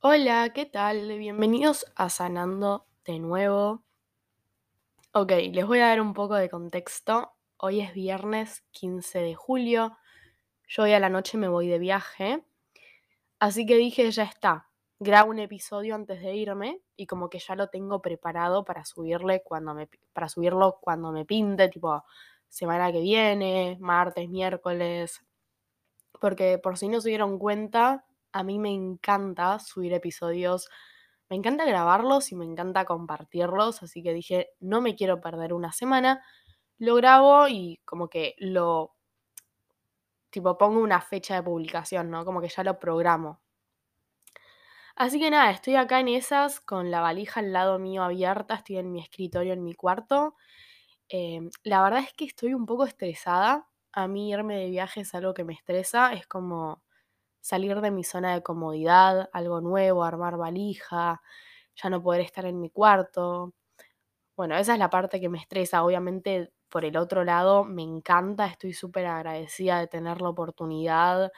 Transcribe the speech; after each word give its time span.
Hola, 0.00 0.52
¿qué 0.54 0.64
tal? 0.64 1.18
Bienvenidos 1.18 1.84
a 1.96 2.08
Sanando 2.08 2.86
de 3.04 3.18
nuevo. 3.18 3.82
Ok, 5.12 5.32
les 5.50 5.66
voy 5.66 5.80
a 5.80 5.88
dar 5.88 6.00
un 6.00 6.14
poco 6.14 6.36
de 6.36 6.48
contexto. 6.48 7.32
Hoy 7.56 7.80
es 7.80 7.92
viernes 7.94 8.62
15 8.70 9.18
de 9.18 9.34
julio. 9.34 9.98
Yo 10.68 10.84
hoy 10.84 10.92
a 10.92 11.00
la 11.00 11.08
noche 11.08 11.36
me 11.36 11.48
voy 11.48 11.66
de 11.66 11.80
viaje. 11.80 12.44
Así 13.40 13.66
que 13.66 13.76
dije, 13.76 14.08
ya 14.12 14.22
está. 14.22 14.68
Grabo 15.00 15.30
un 15.30 15.40
episodio 15.40 15.96
antes 15.96 16.22
de 16.22 16.32
irme 16.32 16.80
y 16.94 17.08
como 17.08 17.28
que 17.28 17.40
ya 17.40 17.56
lo 17.56 17.68
tengo 17.68 18.00
preparado 18.00 18.64
para 18.64 18.84
subirle 18.84 19.42
cuando 19.42 19.74
me 19.74 19.88
para 20.12 20.28
subirlo 20.28 20.78
cuando 20.80 21.10
me 21.10 21.24
pinte, 21.24 21.68
tipo 21.70 22.04
semana 22.48 22.92
que 22.92 23.00
viene, 23.00 23.76
martes, 23.80 24.28
miércoles. 24.28 25.20
Porque 26.20 26.58
por 26.58 26.78
si 26.78 26.86
no 26.86 27.00
se 27.00 27.08
dieron 27.08 27.36
cuenta, 27.40 28.04
a 28.32 28.42
mí 28.42 28.58
me 28.58 28.70
encanta 28.70 29.58
subir 29.58 29.92
episodios, 29.92 30.68
me 31.30 31.36
encanta 31.36 31.64
grabarlos 31.64 32.32
y 32.32 32.36
me 32.36 32.44
encanta 32.44 32.84
compartirlos, 32.84 33.82
así 33.82 34.02
que 34.02 34.12
dije, 34.14 34.50
no 34.60 34.80
me 34.80 34.96
quiero 34.96 35.20
perder 35.20 35.52
una 35.52 35.72
semana, 35.72 36.22
lo 36.78 36.94
grabo 36.96 37.48
y 37.48 37.80
como 37.84 38.08
que 38.08 38.34
lo, 38.38 38.94
tipo, 40.30 40.56
pongo 40.58 40.80
una 40.80 41.00
fecha 41.00 41.34
de 41.34 41.42
publicación, 41.42 42.10
¿no? 42.10 42.24
Como 42.24 42.40
que 42.40 42.48
ya 42.48 42.64
lo 42.64 42.78
programo. 42.78 43.40
Así 44.96 45.20
que 45.20 45.30
nada, 45.30 45.50
estoy 45.50 45.76
acá 45.76 46.00
en 46.00 46.08
esas 46.08 46.60
con 46.60 46.90
la 46.90 47.00
valija 47.00 47.40
al 47.40 47.52
lado 47.52 47.78
mío 47.78 48.02
abierta, 48.02 48.54
estoy 48.56 48.78
en 48.78 48.90
mi 48.90 49.00
escritorio, 49.00 49.52
en 49.52 49.62
mi 49.64 49.74
cuarto. 49.74 50.34
Em, 51.08 51.50
la 51.64 51.82
verdad 51.82 52.00
es 52.00 52.12
que 52.14 52.24
estoy 52.24 52.54
un 52.54 52.66
poco 52.66 52.84
estresada. 52.84 53.68
A 53.92 54.08
mí 54.08 54.30
irme 54.32 54.56
de 54.58 54.70
viaje 54.70 55.02
es 55.02 55.14
algo 55.14 55.34
que 55.34 55.44
me 55.44 55.54
estresa, 55.54 56.12
es 56.14 56.26
como 56.26 56.82
salir 57.48 57.80
de 57.80 57.90
mi 57.90 58.04
zona 58.04 58.34
de 58.34 58.42
comodidad, 58.42 59.28
algo 59.32 59.60
nuevo, 59.60 60.04
armar 60.04 60.36
valija, 60.38 61.22
ya 61.76 61.90
no 61.90 62.02
poder 62.02 62.22
estar 62.22 62.46
en 62.46 62.60
mi 62.60 62.70
cuarto. 62.70 63.54
Bueno, 64.36 64.56
esa 64.56 64.72
es 64.74 64.78
la 64.78 64.90
parte 64.90 65.20
que 65.20 65.28
me 65.28 65.38
estresa. 65.38 65.82
Obviamente, 65.84 66.52
por 66.68 66.84
el 66.84 66.96
otro 66.96 67.24
lado, 67.24 67.64
me 67.64 67.82
encanta, 67.82 68.46
estoy 68.46 68.72
súper 68.72 69.06
agradecida 69.06 69.80
de 69.80 69.88
tener 69.88 70.20
la 70.22 70.28
oportunidad, 70.30 71.32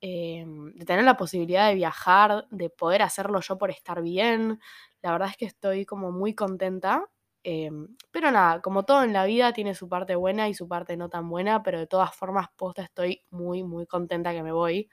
em, 0.00 0.72
de 0.74 0.84
tener 0.84 1.04
la 1.04 1.16
posibilidad 1.16 1.68
de 1.68 1.74
viajar, 1.76 2.46
de 2.50 2.70
poder 2.70 3.02
hacerlo 3.02 3.40
yo 3.40 3.58
por 3.58 3.70
estar 3.70 4.02
bien. 4.02 4.60
La 5.02 5.12
verdad 5.12 5.28
es 5.30 5.36
que 5.36 5.46
estoy 5.46 5.86
como 5.86 6.12
muy 6.12 6.34
contenta. 6.34 7.06
em, 7.46 7.88
pero 8.10 8.30
nada, 8.30 8.62
como 8.62 8.84
todo 8.84 9.02
en 9.04 9.12
la 9.12 9.26
vida 9.26 9.52
tiene 9.52 9.74
su 9.74 9.86
parte 9.88 10.14
buena 10.16 10.48
y 10.48 10.54
su 10.54 10.66
parte 10.68 10.96
no 10.96 11.10
tan 11.10 11.28
buena, 11.28 11.62
pero 11.62 11.78
de 11.78 11.86
todas 11.86 12.14
formas, 12.16 12.48
posta, 12.56 12.82
estoy 12.82 13.22
muy, 13.30 13.62
muy 13.62 13.86
contenta 13.86 14.32
que 14.32 14.42
me 14.42 14.50
voy. 14.52 14.88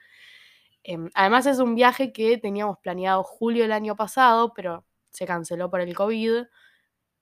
Em, 0.84 1.10
además 1.14 1.46
es 1.46 1.58
un 1.58 1.74
viaje 1.74 2.12
que 2.12 2.38
teníamos 2.38 2.78
planeado 2.78 3.22
julio 3.22 3.62
del 3.62 3.72
año 3.72 3.96
pasado, 3.96 4.52
pero 4.54 4.84
se 5.10 5.26
canceló 5.26 5.70
por 5.70 5.80
el 5.80 5.94
COVID. 5.94 6.44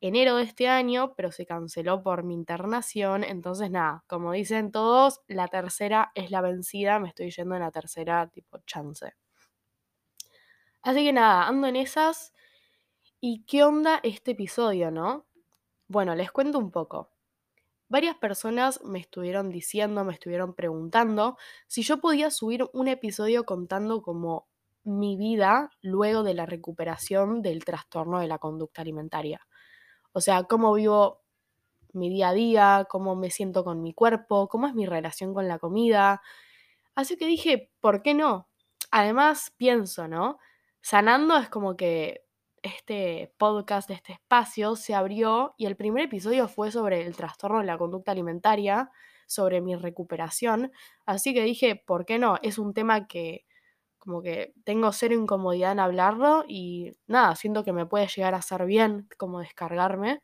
Enero 0.02 0.36
de 0.36 0.44
este 0.44 0.68
año, 0.68 1.14
pero 1.14 1.30
se 1.32 1.46
canceló 1.46 2.02
por 2.02 2.22
mi 2.24 2.34
internación. 2.34 3.24
Entonces, 3.24 3.70
nada, 3.70 4.04
como 4.06 4.32
dicen 4.32 4.72
todos, 4.72 5.20
la 5.28 5.48
tercera 5.48 6.10
es 6.14 6.30
la 6.30 6.40
vencida. 6.40 6.98
Me 7.00 7.08
estoy 7.08 7.30
yendo 7.30 7.54
en 7.56 7.62
la 7.62 7.70
tercera, 7.70 8.26
tipo, 8.28 8.58
chance. 8.66 9.14
Así 10.82 11.04
que 11.04 11.12
nada, 11.12 11.46
ando 11.46 11.66
en 11.66 11.76
esas. 11.76 12.32
¿Y 13.20 13.44
qué 13.44 13.64
onda 13.64 14.00
este 14.02 14.32
episodio, 14.32 14.90
no? 14.90 15.26
Bueno, 15.88 16.14
les 16.14 16.32
cuento 16.32 16.58
un 16.58 16.70
poco. 16.70 17.09
Varias 17.90 18.16
personas 18.16 18.84
me 18.84 19.00
estuvieron 19.00 19.50
diciendo, 19.50 20.04
me 20.04 20.12
estuvieron 20.12 20.54
preguntando 20.54 21.36
si 21.66 21.82
yo 21.82 22.00
podía 22.00 22.30
subir 22.30 22.70
un 22.72 22.86
episodio 22.86 23.44
contando 23.44 24.00
como 24.00 24.46
mi 24.84 25.16
vida 25.16 25.70
luego 25.82 26.22
de 26.22 26.34
la 26.34 26.46
recuperación 26.46 27.42
del 27.42 27.64
trastorno 27.64 28.20
de 28.20 28.28
la 28.28 28.38
conducta 28.38 28.82
alimentaria. 28.82 29.44
O 30.12 30.20
sea, 30.20 30.44
cómo 30.44 30.72
vivo 30.72 31.24
mi 31.92 32.10
día 32.10 32.28
a 32.28 32.32
día, 32.32 32.86
cómo 32.88 33.16
me 33.16 33.28
siento 33.28 33.64
con 33.64 33.82
mi 33.82 33.92
cuerpo, 33.92 34.46
cómo 34.46 34.68
es 34.68 34.74
mi 34.74 34.86
relación 34.86 35.34
con 35.34 35.48
la 35.48 35.58
comida. 35.58 36.22
Así 36.94 37.16
que 37.16 37.26
dije, 37.26 37.72
¿por 37.80 38.02
qué 38.02 38.14
no? 38.14 38.48
Además, 38.92 39.52
pienso, 39.56 40.06
¿no? 40.06 40.38
Sanando 40.80 41.36
es 41.38 41.48
como 41.48 41.76
que 41.76 42.24
este 42.62 43.32
podcast, 43.38 43.90
este 43.90 44.12
espacio 44.14 44.76
se 44.76 44.94
abrió 44.94 45.54
y 45.56 45.66
el 45.66 45.76
primer 45.76 46.04
episodio 46.04 46.48
fue 46.48 46.70
sobre 46.70 47.06
el 47.06 47.16
trastorno 47.16 47.58
de 47.60 47.64
la 47.66 47.78
conducta 47.78 48.12
alimentaria, 48.12 48.90
sobre 49.26 49.60
mi 49.60 49.76
recuperación. 49.76 50.72
Así 51.06 51.32
que 51.34 51.42
dije, 51.44 51.76
¿por 51.76 52.04
qué 52.06 52.18
no? 52.18 52.38
Es 52.42 52.58
un 52.58 52.74
tema 52.74 53.06
que 53.06 53.44
como 53.98 54.22
que 54.22 54.54
tengo 54.64 54.92
cero 54.92 55.14
incomodidad 55.14 55.72
en 55.72 55.80
hablarlo 55.80 56.44
y 56.48 56.96
nada, 57.06 57.36
siento 57.36 57.64
que 57.64 57.72
me 57.72 57.86
puede 57.86 58.08
llegar 58.08 58.34
a 58.34 58.38
hacer 58.38 58.64
bien 58.66 59.08
como 59.18 59.40
descargarme. 59.40 60.22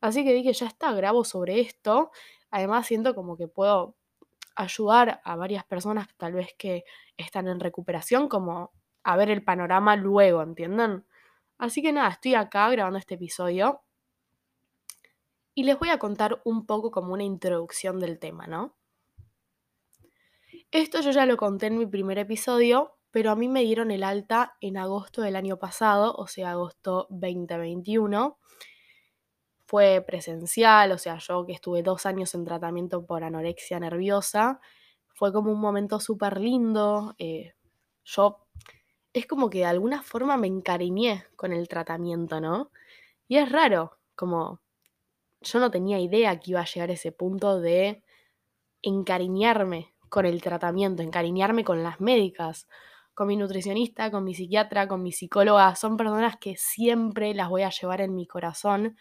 Así 0.00 0.24
que 0.24 0.32
dije, 0.34 0.52
ya 0.54 0.66
está, 0.66 0.92
grabo 0.92 1.24
sobre 1.24 1.60
esto. 1.60 2.10
Además 2.50 2.86
siento 2.86 3.14
como 3.14 3.36
que 3.36 3.48
puedo 3.48 3.96
ayudar 4.56 5.20
a 5.24 5.36
varias 5.36 5.64
personas 5.64 6.08
tal 6.16 6.34
vez 6.34 6.54
que 6.58 6.84
están 7.16 7.48
en 7.48 7.60
recuperación 7.60 8.28
como 8.28 8.72
a 9.04 9.16
ver 9.16 9.30
el 9.30 9.44
panorama 9.44 9.96
luego, 9.96 10.42
¿entienden? 10.42 11.06
Así 11.60 11.82
que 11.82 11.92
nada, 11.92 12.08
estoy 12.08 12.34
acá 12.34 12.70
grabando 12.70 12.98
este 12.98 13.16
episodio 13.16 13.82
y 15.54 15.64
les 15.64 15.78
voy 15.78 15.90
a 15.90 15.98
contar 15.98 16.40
un 16.46 16.64
poco 16.64 16.90
como 16.90 17.12
una 17.12 17.22
introducción 17.22 18.00
del 18.00 18.18
tema, 18.18 18.46
¿no? 18.46 18.78
Esto 20.70 21.02
yo 21.02 21.10
ya 21.10 21.26
lo 21.26 21.36
conté 21.36 21.66
en 21.66 21.76
mi 21.76 21.84
primer 21.84 22.18
episodio, 22.18 22.96
pero 23.10 23.30
a 23.30 23.36
mí 23.36 23.46
me 23.46 23.60
dieron 23.60 23.90
el 23.90 24.04
alta 24.04 24.56
en 24.62 24.78
agosto 24.78 25.20
del 25.20 25.36
año 25.36 25.58
pasado, 25.58 26.14
o 26.14 26.26
sea, 26.28 26.52
agosto 26.52 27.06
2021. 27.10 28.38
Fue 29.66 30.02
presencial, 30.06 30.92
o 30.92 30.98
sea, 30.98 31.18
yo 31.18 31.44
que 31.44 31.52
estuve 31.52 31.82
dos 31.82 32.06
años 32.06 32.34
en 32.34 32.46
tratamiento 32.46 33.04
por 33.04 33.22
anorexia 33.22 33.78
nerviosa, 33.78 34.60
fue 35.08 35.30
como 35.30 35.52
un 35.52 35.60
momento 35.60 36.00
súper 36.00 36.40
lindo. 36.40 37.14
eh, 37.18 37.52
yo 38.04 38.46
es 39.12 39.26
como 39.26 39.50
que 39.50 39.58
de 39.60 39.64
alguna 39.66 40.02
forma 40.02 40.36
me 40.36 40.46
encariñé 40.46 41.26
con 41.36 41.52
el 41.52 41.68
tratamiento, 41.68 42.40
¿no? 42.40 42.70
Y 43.28 43.38
es 43.38 43.50
raro, 43.52 43.98
como 44.16 44.60
yo 45.42 45.60
no 45.60 45.70
tenía 45.70 45.98
idea 46.00 46.38
que 46.40 46.52
iba 46.52 46.60
a 46.60 46.66
llegar 46.66 46.90
a 46.90 46.94
ese 46.94 47.12
punto 47.12 47.60
de 47.60 48.02
encariñarme 48.82 49.94
con 50.08 50.26
el 50.26 50.42
tratamiento, 50.42 51.02
encariñarme 51.02 51.64
con 51.64 51.82
las 51.82 52.00
médicas, 52.00 52.68
con 53.14 53.28
mi 53.28 53.36
nutricionista, 53.36 54.10
con 54.10 54.24
mi 54.24 54.34
psiquiatra, 54.34 54.88
con 54.88 55.02
mi 55.02 55.12
psicóloga. 55.12 55.74
Son 55.76 55.96
personas 55.96 56.36
que 56.40 56.56
siempre 56.56 57.34
las 57.34 57.48
voy 57.48 57.62
a 57.62 57.70
llevar 57.70 58.00
en 58.00 58.14
mi 58.14 58.26
corazón, 58.26 58.96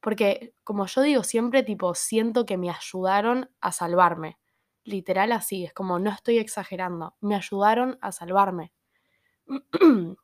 porque 0.00 0.54
como 0.64 0.86
yo 0.86 1.02
digo 1.02 1.22
siempre, 1.24 1.62
tipo, 1.62 1.94
siento 1.94 2.46
que 2.46 2.58
me 2.58 2.70
ayudaron 2.70 3.50
a 3.60 3.72
salvarme. 3.72 4.38
Literal 4.84 5.32
así, 5.32 5.64
es 5.64 5.74
como 5.74 5.98
no 5.98 6.10
estoy 6.10 6.38
exagerando, 6.38 7.16
me 7.20 7.36
ayudaron 7.36 7.98
a 8.02 8.12
salvarme. 8.12 8.72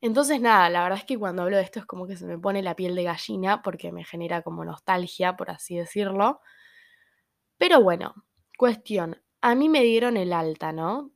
Entonces, 0.00 0.40
nada, 0.40 0.70
la 0.70 0.82
verdad 0.84 0.98
es 1.00 1.04
que 1.04 1.18
cuando 1.18 1.42
hablo 1.42 1.56
de 1.58 1.62
esto 1.62 1.78
es 1.80 1.84
como 1.86 2.06
que 2.06 2.16
se 2.16 2.24
me 2.26 2.38
pone 2.38 2.62
la 2.62 2.74
piel 2.76 2.94
de 2.94 3.02
gallina 3.04 3.60
porque 3.62 3.92
me 3.92 4.04
genera 4.04 4.40
como 4.42 4.64
nostalgia, 4.64 5.36
por 5.36 5.50
así 5.50 5.76
decirlo. 5.76 6.40
Pero 7.58 7.82
bueno, 7.82 8.14
cuestión, 8.58 9.20
a 9.42 9.54
mí 9.54 9.68
me 9.68 9.82
dieron 9.82 10.16
el 10.16 10.32
alta, 10.32 10.72
¿no? 10.72 11.10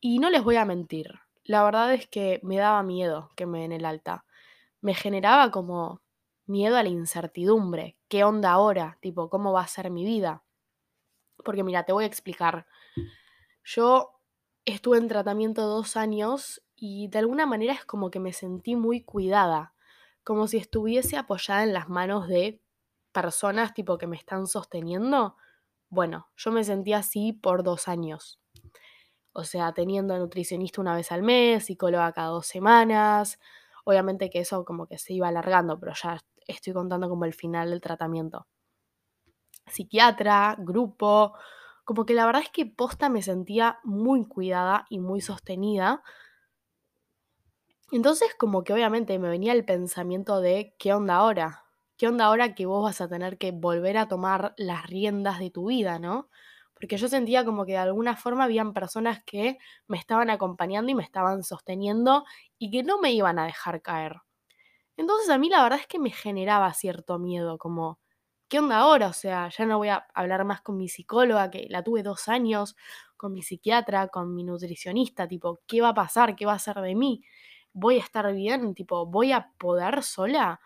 Y 0.00 0.18
no 0.18 0.30
les 0.30 0.42
voy 0.44 0.56
a 0.56 0.64
mentir, 0.64 1.12
la 1.44 1.64
verdad 1.64 1.92
es 1.94 2.06
que 2.08 2.40
me 2.42 2.56
daba 2.58 2.82
miedo 2.82 3.30
que 3.36 3.46
me 3.46 3.60
den 3.60 3.72
el 3.72 3.84
alta. 3.84 4.24
Me 4.80 4.94
generaba 4.94 5.50
como 5.50 6.02
miedo 6.46 6.76
a 6.76 6.82
la 6.82 6.88
incertidumbre. 6.90 7.98
¿Qué 8.08 8.24
onda 8.24 8.52
ahora? 8.52 8.98
Tipo, 9.00 9.30
¿cómo 9.30 9.52
va 9.52 9.62
a 9.62 9.68
ser 9.68 9.90
mi 9.90 10.04
vida? 10.04 10.44
Porque 11.44 11.64
mira, 11.64 11.84
te 11.84 11.92
voy 11.92 12.04
a 12.04 12.08
explicar. 12.08 12.66
Yo 13.64 14.15
estuve 14.66 14.98
en 14.98 15.08
tratamiento 15.08 15.66
dos 15.66 15.96
años 15.96 16.62
y 16.74 17.08
de 17.08 17.20
alguna 17.20 17.46
manera 17.46 17.72
es 17.72 17.84
como 17.84 18.10
que 18.10 18.20
me 18.20 18.32
sentí 18.32 18.76
muy 18.76 19.02
cuidada, 19.02 19.72
como 20.24 20.48
si 20.48 20.58
estuviese 20.58 21.16
apoyada 21.16 21.62
en 21.62 21.72
las 21.72 21.88
manos 21.88 22.28
de 22.28 22.60
personas 23.12 23.72
tipo 23.72 23.96
que 23.96 24.06
me 24.06 24.16
están 24.16 24.46
sosteniendo. 24.46 25.36
Bueno, 25.88 26.28
yo 26.36 26.50
me 26.50 26.64
sentí 26.64 26.92
así 26.92 27.32
por 27.32 27.62
dos 27.62 27.88
años. 27.88 28.40
O 29.32 29.44
sea, 29.44 29.72
teniendo 29.72 30.18
nutricionista 30.18 30.80
una 30.80 30.96
vez 30.96 31.12
al 31.12 31.22
mes, 31.22 31.66
psicóloga 31.66 32.12
cada 32.12 32.28
dos 32.28 32.46
semanas. 32.46 33.38
Obviamente 33.84 34.30
que 34.30 34.40
eso 34.40 34.64
como 34.64 34.86
que 34.86 34.98
se 34.98 35.12
iba 35.14 35.28
alargando, 35.28 35.78
pero 35.78 35.92
ya 35.94 36.18
estoy 36.46 36.72
contando 36.72 37.08
como 37.08 37.24
el 37.24 37.34
final 37.34 37.70
del 37.70 37.80
tratamiento. 37.80 38.46
Psiquiatra, 39.66 40.56
grupo, 40.58 41.34
como 41.86 42.04
que 42.04 42.12
la 42.12 42.26
verdad 42.26 42.42
es 42.42 42.50
que 42.50 42.66
posta 42.66 43.08
me 43.08 43.22
sentía 43.22 43.78
muy 43.84 44.26
cuidada 44.26 44.84
y 44.90 44.98
muy 44.98 45.22
sostenida. 45.22 46.02
Entonces 47.90 48.34
como 48.38 48.62
que 48.62 48.74
obviamente 48.74 49.18
me 49.18 49.30
venía 49.30 49.54
el 49.54 49.64
pensamiento 49.64 50.42
de 50.42 50.74
¿qué 50.78 50.92
onda 50.92 51.14
ahora? 51.14 51.64
¿Qué 51.96 52.08
onda 52.08 52.26
ahora 52.26 52.54
que 52.54 52.66
vos 52.66 52.84
vas 52.84 53.00
a 53.00 53.08
tener 53.08 53.38
que 53.38 53.52
volver 53.52 53.96
a 53.96 54.08
tomar 54.08 54.52
las 54.58 54.86
riendas 54.86 55.38
de 55.38 55.50
tu 55.50 55.68
vida, 55.68 55.98
¿no? 55.98 56.28
porque 56.76 56.98
yo 56.98 57.08
sentía 57.08 57.42
como 57.42 57.64
que 57.64 57.72
de 57.72 57.78
alguna 57.78 58.16
forma 58.16 58.44
habían 58.44 58.74
personas 58.74 59.24
que 59.24 59.56
me 59.88 59.96
estaban 59.96 60.28
acompañando 60.28 60.92
y 60.92 60.94
me 60.94 61.02
estaban 61.02 61.42
sosteniendo 61.42 62.26
y 62.58 62.70
que 62.70 62.82
no 62.82 63.00
me 63.00 63.12
iban 63.12 63.38
a 63.38 63.46
dejar 63.46 63.80
caer. 63.80 64.16
Entonces 64.98 65.30
a 65.30 65.38
mí 65.38 65.48
la 65.48 65.62
verdad 65.62 65.80
es 65.80 65.86
que 65.86 65.98
me 65.98 66.10
generaba 66.10 66.74
cierto 66.74 67.18
miedo, 67.18 67.56
como, 67.56 67.98
¿qué 68.48 68.58
onda 68.58 68.78
ahora? 68.78 69.08
O 69.08 69.12
sea, 69.12 69.48
ya 69.48 69.66
no 69.66 69.78
voy 69.78 69.88
a 69.88 70.06
hablar 70.14 70.44
más 70.44 70.60
con 70.62 70.76
mi 70.76 70.88
psicóloga, 70.88 71.50
que 71.50 71.66
la 71.70 71.82
tuve 71.82 72.02
dos 72.02 72.28
años, 72.28 72.76
con 73.16 73.32
mi 73.32 73.42
psiquiatra, 73.42 74.08
con 74.08 74.34
mi 74.34 74.44
nutricionista, 74.44 75.26
tipo, 75.28 75.60
¿qué 75.66 75.80
va 75.80 75.90
a 75.90 75.94
pasar? 75.94 76.36
¿Qué 76.36 76.46
va 76.46 76.54
a 76.54 76.58
ser 76.58 76.76
de 76.80 76.94
mí? 76.94 77.22
¿Voy 77.72 77.96
a 77.96 78.00
estar 78.02 78.32
bien? 78.34 78.74
Tipo, 78.74 79.06
¿voy 79.06 79.32
a 79.32 79.52
poder 79.58 80.02
sola? 80.02 80.60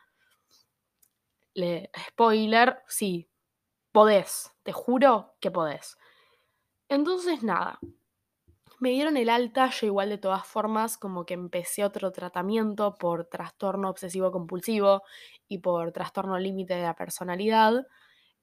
Le, 1.54 1.90
spoiler, 2.08 2.82
sí, 2.88 3.28
podés, 3.92 4.52
te 4.62 4.72
juro 4.72 5.34
que 5.40 5.50
podés. 5.50 5.98
Entonces, 6.88 7.42
nada, 7.42 7.78
me 8.80 8.90
dieron 8.90 9.16
el 9.16 9.28
alta, 9.30 9.70
yo 9.70 9.86
igual 9.86 10.08
de 10.10 10.18
todas 10.18 10.46
formas 10.46 10.98
como 10.98 11.26
que 11.26 11.34
empecé 11.34 11.84
otro 11.84 12.12
tratamiento 12.12 12.96
por 12.96 13.26
trastorno 13.26 13.90
obsesivo 13.90 14.32
compulsivo 14.32 15.02
y 15.48 15.58
por 15.58 15.92
trastorno 15.92 16.38
límite 16.38 16.74
de 16.74 16.82
la 16.82 16.94
personalidad. 16.96 17.86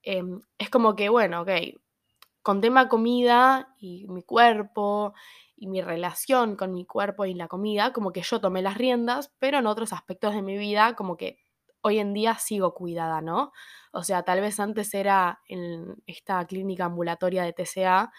Em, 0.03 0.41
es 0.59 0.69
como 0.69 0.95
que, 0.95 1.09
bueno, 1.09 1.41
ok, 1.43 1.49
con 2.41 2.61
tema 2.61 2.87
comida 2.89 3.73
y 3.79 4.07
mi 4.07 4.23
cuerpo 4.23 5.13
y 5.55 5.67
mi 5.67 5.81
relación 5.81 6.55
con 6.55 6.73
mi 6.73 6.85
cuerpo 6.85 7.25
y 7.25 7.33
la 7.33 7.47
comida, 7.47 7.91
como 7.93 8.11
que 8.13 8.21
yo 8.21 8.39
tomé 8.39 8.61
las 8.61 8.77
riendas, 8.77 9.33
pero 9.39 9.57
en 9.59 9.67
otros 9.67 9.91
aspectos 9.93 10.33
de 10.35 10.41
mi 10.41 10.57
vida, 10.57 10.95
como 10.95 11.17
que 11.17 11.39
hoy 11.81 11.99
en 11.99 12.13
día 12.13 12.35
sigo 12.35 12.73
cuidada, 12.73 13.21
¿no? 13.21 13.51
O 13.91 14.03
sea, 14.03 14.23
tal 14.23 14.41
vez 14.41 14.59
antes 14.59 14.93
era 14.93 15.41
en 15.47 15.95
esta 16.05 16.45
clínica 16.45 16.85
ambulatoria 16.85 17.43
de 17.43 17.53
TCA, 17.53 18.11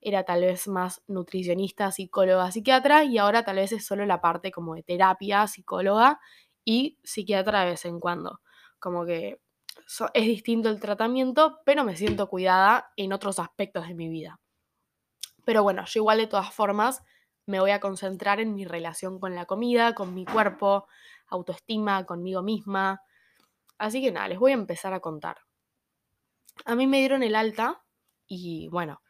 era 0.00 0.24
tal 0.24 0.42
vez 0.42 0.68
más 0.68 1.02
nutricionista, 1.06 1.90
psicóloga, 1.92 2.50
psiquiatra, 2.50 3.04
y 3.04 3.18
ahora 3.18 3.44
tal 3.44 3.56
vez 3.56 3.72
es 3.72 3.86
solo 3.86 4.06
la 4.06 4.20
parte 4.20 4.50
como 4.50 4.74
de 4.74 4.82
terapia, 4.82 5.46
psicóloga 5.46 6.20
y 6.64 6.98
psiquiatra 7.02 7.60
de 7.60 7.70
vez 7.70 7.84
en 7.84 8.00
cuando. 8.00 8.40
Como 8.78 9.04
que 9.04 9.40
es 10.14 10.26
distinto 10.26 10.68
el 10.68 10.80
tratamiento, 10.80 11.60
pero 11.64 11.84
me 11.84 11.96
siento 11.96 12.28
cuidada 12.28 12.92
en 12.96 13.12
otros 13.12 13.38
aspectos 13.38 13.88
de 13.88 13.94
mi 13.94 14.08
vida. 14.08 14.40
Pero 15.44 15.62
bueno, 15.62 15.84
yo 15.86 16.00
igual 16.00 16.18
de 16.18 16.26
todas 16.26 16.52
formas 16.52 17.02
me 17.46 17.60
voy 17.60 17.72
a 17.72 17.80
concentrar 17.80 18.40
en 18.40 18.54
mi 18.54 18.64
relación 18.64 19.18
con 19.18 19.34
la 19.34 19.46
comida, 19.46 19.94
con 19.94 20.14
mi 20.14 20.24
cuerpo, 20.24 20.86
autoestima, 21.26 22.04
conmigo 22.06 22.42
misma. 22.42 23.02
Así 23.78 24.00
que 24.00 24.12
nada, 24.12 24.28
les 24.28 24.38
voy 24.38 24.52
a 24.52 24.54
empezar 24.54 24.92
a 24.92 25.00
contar. 25.00 25.38
A 26.64 26.74
mí 26.74 26.86
me 26.86 26.98
dieron 26.98 27.22
el 27.22 27.34
alta 27.34 27.82
y 28.26 28.68
bueno, 28.68 29.02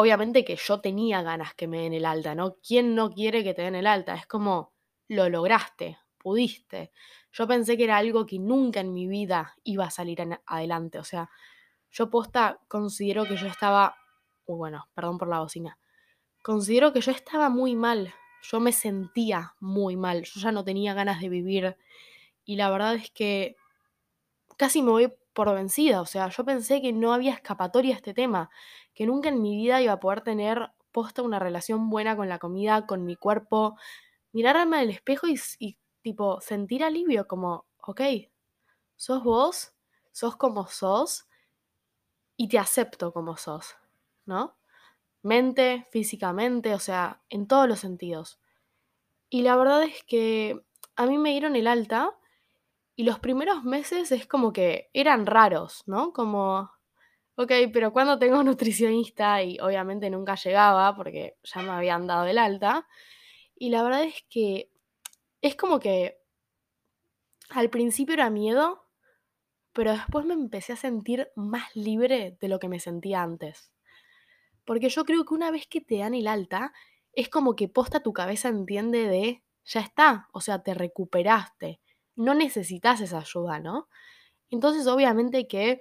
obviamente 0.00 0.44
que 0.44 0.56
yo 0.56 0.80
tenía 0.80 1.22
ganas 1.22 1.54
que 1.54 1.68
me 1.68 1.82
den 1.82 1.92
el 1.92 2.06
alta, 2.06 2.34
¿no? 2.34 2.56
¿Quién 2.66 2.94
no 2.94 3.10
quiere 3.10 3.44
que 3.44 3.54
te 3.54 3.62
den 3.62 3.74
el 3.74 3.86
alta? 3.86 4.14
Es 4.14 4.26
como, 4.26 4.72
lo 5.08 5.28
lograste, 5.28 5.98
pudiste. 6.18 6.90
Yo 7.32 7.46
pensé 7.46 7.76
que 7.76 7.84
era 7.84 7.98
algo 7.98 8.24
que 8.24 8.38
nunca 8.38 8.80
en 8.80 8.92
mi 8.92 9.06
vida 9.06 9.54
iba 9.62 9.84
a 9.84 9.90
salir 9.90 10.18
adelante. 10.46 10.98
O 10.98 11.04
sea, 11.04 11.30
yo 11.90 12.08
posta 12.10 12.60
considero 12.66 13.24
que 13.24 13.36
yo 13.36 13.46
estaba... 13.46 13.96
Bueno, 14.46 14.88
perdón 14.94 15.18
por 15.18 15.28
la 15.28 15.40
bocina. 15.40 15.78
Considero 16.42 16.92
que 16.92 17.02
yo 17.02 17.12
estaba 17.12 17.50
muy 17.50 17.76
mal. 17.76 18.12
Yo 18.42 18.58
me 18.58 18.72
sentía 18.72 19.54
muy 19.60 19.96
mal. 19.96 20.24
Yo 20.24 20.40
ya 20.40 20.50
no 20.50 20.64
tenía 20.64 20.94
ganas 20.94 21.20
de 21.20 21.28
vivir. 21.28 21.76
Y 22.44 22.56
la 22.56 22.70
verdad 22.70 22.94
es 22.94 23.10
que 23.10 23.56
casi 24.56 24.82
me 24.82 24.90
voy 24.90 25.12
por 25.40 25.54
vencida. 25.54 26.02
O 26.02 26.06
sea, 26.06 26.28
yo 26.28 26.44
pensé 26.44 26.82
que 26.82 26.92
no 26.92 27.14
había 27.14 27.32
escapatoria 27.32 27.94
a 27.94 27.96
este 27.96 28.12
tema. 28.12 28.50
Que 28.92 29.06
nunca 29.06 29.30
en 29.30 29.40
mi 29.40 29.56
vida 29.56 29.80
iba 29.80 29.94
a 29.94 29.98
poder 29.98 30.20
tener 30.20 30.70
posta 30.92 31.22
una 31.22 31.38
relación 31.38 31.88
buena 31.88 32.14
con 32.14 32.28
la 32.28 32.38
comida, 32.38 32.86
con 32.86 33.06
mi 33.06 33.16
cuerpo. 33.16 33.78
Mirarme 34.32 34.80
al 34.80 34.90
espejo 34.90 35.28
y, 35.28 35.40
y 35.58 35.78
tipo, 36.02 36.42
sentir 36.42 36.84
alivio, 36.84 37.26
como, 37.26 37.64
ok, 37.78 38.02
sos 38.96 39.24
vos, 39.24 39.72
sos 40.12 40.36
como 40.36 40.66
sos 40.66 41.26
y 42.36 42.48
te 42.48 42.58
acepto 42.58 43.10
como 43.10 43.38
sos, 43.38 43.76
¿no? 44.26 44.58
Mente, 45.22 45.86
físicamente, 45.90 46.74
o 46.74 46.78
sea, 46.78 47.22
en 47.30 47.46
todos 47.46 47.66
los 47.66 47.80
sentidos. 47.80 48.38
Y 49.30 49.40
la 49.40 49.56
verdad 49.56 49.84
es 49.84 50.04
que 50.04 50.60
a 50.96 51.06
mí 51.06 51.16
me 51.16 51.30
dieron 51.30 51.56
el 51.56 51.66
alta 51.66 52.14
y 53.00 53.02
los 53.02 53.18
primeros 53.18 53.64
meses 53.64 54.12
es 54.12 54.26
como 54.26 54.52
que 54.52 54.90
eran 54.92 55.24
raros, 55.24 55.84
¿no? 55.86 56.12
Como, 56.12 56.70
ok, 57.34 57.50
pero 57.72 57.94
cuando 57.94 58.18
tengo 58.18 58.42
nutricionista 58.44 59.42
y 59.42 59.58
obviamente 59.58 60.10
nunca 60.10 60.34
llegaba 60.34 60.94
porque 60.94 61.38
ya 61.42 61.62
me 61.62 61.70
habían 61.70 62.06
dado 62.06 62.26
el 62.26 62.36
alta. 62.36 62.86
Y 63.56 63.70
la 63.70 63.82
verdad 63.82 64.04
es 64.04 64.22
que 64.28 64.70
es 65.40 65.56
como 65.56 65.80
que 65.80 66.20
al 67.48 67.70
principio 67.70 68.12
era 68.12 68.28
miedo, 68.28 68.86
pero 69.72 69.92
después 69.92 70.26
me 70.26 70.34
empecé 70.34 70.74
a 70.74 70.76
sentir 70.76 71.30
más 71.36 71.74
libre 71.74 72.36
de 72.38 72.48
lo 72.48 72.58
que 72.58 72.68
me 72.68 72.80
sentía 72.80 73.22
antes. 73.22 73.72
Porque 74.66 74.90
yo 74.90 75.06
creo 75.06 75.24
que 75.24 75.32
una 75.32 75.50
vez 75.50 75.66
que 75.66 75.80
te 75.80 75.96
dan 75.96 76.12
el 76.12 76.26
alta, 76.26 76.74
es 77.14 77.30
como 77.30 77.56
que 77.56 77.66
posta 77.66 78.02
tu 78.02 78.12
cabeza 78.12 78.50
entiende 78.50 79.08
de, 79.08 79.42
ya 79.64 79.80
está, 79.80 80.28
o 80.32 80.42
sea, 80.42 80.62
te 80.62 80.74
recuperaste, 80.74 81.80
no 82.20 82.34
necesitas 82.34 83.00
esa 83.00 83.18
ayuda, 83.20 83.60
¿no? 83.60 83.88
Entonces, 84.50 84.86
obviamente 84.88 85.48
que, 85.48 85.80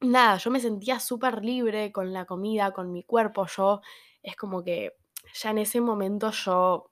nada, 0.00 0.36
yo 0.38 0.50
me 0.50 0.60
sentía 0.60 1.00
súper 1.00 1.44
libre 1.44 1.92
con 1.92 2.12
la 2.12 2.24
comida, 2.26 2.72
con 2.72 2.92
mi 2.92 3.02
cuerpo, 3.04 3.46
yo 3.46 3.80
es 4.22 4.36
como 4.36 4.62
que 4.64 4.92
ya 5.34 5.50
en 5.50 5.58
ese 5.58 5.80
momento 5.80 6.30
yo 6.30 6.90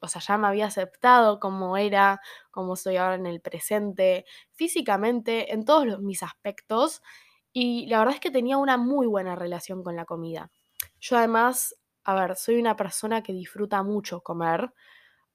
o 0.00 0.08
sea, 0.08 0.22
ya 0.22 0.38
me 0.38 0.48
había 0.48 0.66
aceptado 0.66 1.40
como 1.40 1.78
era, 1.78 2.20
como 2.52 2.76
soy 2.76 2.98
ahora 2.98 3.16
en 3.16 3.26
el 3.26 3.40
presente, 3.40 4.26
físicamente, 4.52 5.52
en 5.54 5.64
todos 5.64 6.00
mis 6.02 6.22
aspectos. 6.22 7.02
Y 7.54 7.86
la 7.88 8.00
verdad 8.00 8.14
es 8.14 8.20
que 8.20 8.30
tenía 8.30 8.58
una 8.58 8.76
muy 8.78 9.06
buena 9.08 9.34
relación 9.36 9.82
con 9.82 9.96
la 9.96 10.04
comida. 10.06 10.50
Yo 11.00 11.16
además, 11.18 11.76
a 12.04 12.14
ver, 12.14 12.36
soy 12.36 12.56
una 12.60 12.76
persona 12.76 13.22
que 13.22 13.32
disfruta 13.32 13.82
mucho 13.82 14.20
comer. 14.22 14.72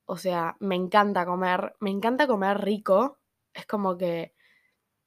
O 0.09 0.17
sea, 0.17 0.57
me 0.59 0.75
encanta 0.75 1.25
comer, 1.25 1.75
me 1.79 1.91
encanta 1.91 2.27
comer 2.27 2.59
rico. 2.61 3.19
Es 3.53 3.65
como 3.67 3.97
que 3.97 4.33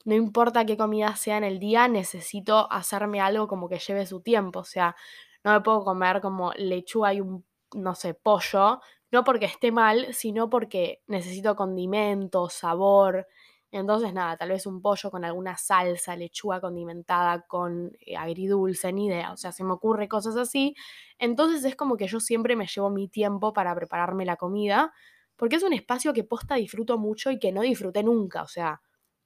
no 0.05 0.15
importa 0.15 0.65
qué 0.67 0.77
comida 0.77 1.17
sea 1.17 1.39
en 1.39 1.45
el 1.45 1.59
día, 1.61 1.89
necesito 1.89 2.71
hacerme 2.73 3.21
algo 3.21 3.49
como 3.49 3.69
que 3.69 3.79
lleve 3.79 4.07
su 4.07 4.21
tiempo. 4.21 4.61
O 4.61 4.65
sea, 4.65 4.97
no 5.45 5.53
me 5.53 5.61
puedo 5.61 5.85
comer 5.85 6.21
como 6.21 6.53
lechuga 6.55 7.15
y 7.15 7.21
un, 7.21 7.45
no 7.75 7.95
sé, 7.95 8.15
pollo 8.15 8.81
no 9.13 9.25
porque 9.25 9.45
esté 9.47 9.73
mal, 9.73 10.15
sino 10.15 10.49
porque 10.49 11.03
necesito 11.06 11.55
condimento, 11.56 12.49
sabor. 12.49 13.29
Entonces, 13.72 14.12
nada, 14.12 14.36
tal 14.36 14.50
vez 14.50 14.67
un 14.67 14.82
pollo 14.82 15.10
con 15.10 15.24
alguna 15.24 15.56
salsa, 15.56 16.14
lechuga 16.14 16.60
condimentada 16.60 17.41
con 17.46 17.91
eh, 18.00 18.17
agridulce, 18.17 18.93
ni 18.93 19.06
idea. 19.06 19.32
O 19.32 19.36
sea, 19.38 19.50
se 19.50 19.64
me 19.64 19.72
ocurre 19.72 20.08
cosas 20.08 20.36
así. 20.36 20.74
Entonces 21.19 21.64
es 21.64 21.74
como 21.74 21.96
que 21.96 22.06
yo 22.06 22.20
siempre 22.20 22.55
me 22.55 22.67
llevo 22.67 22.91
mi 22.91 23.08
tiempo 23.08 23.52
para 23.55 23.74
prepararme 23.74 24.26
la 24.26 24.36
comida, 24.36 24.93
porque 25.36 25.56
es 25.56 25.62
un 25.62 25.72
espacio 25.72 26.12
que 26.12 26.22
posta 26.24 26.56
disfruto 26.56 26.98
mucho 26.98 27.31
y 27.31 27.38
que 27.38 27.50
no 27.50 27.62
disfruté 27.62 28.02
nunca. 28.02 28.43
O 28.43 28.48
sea, 28.48 28.82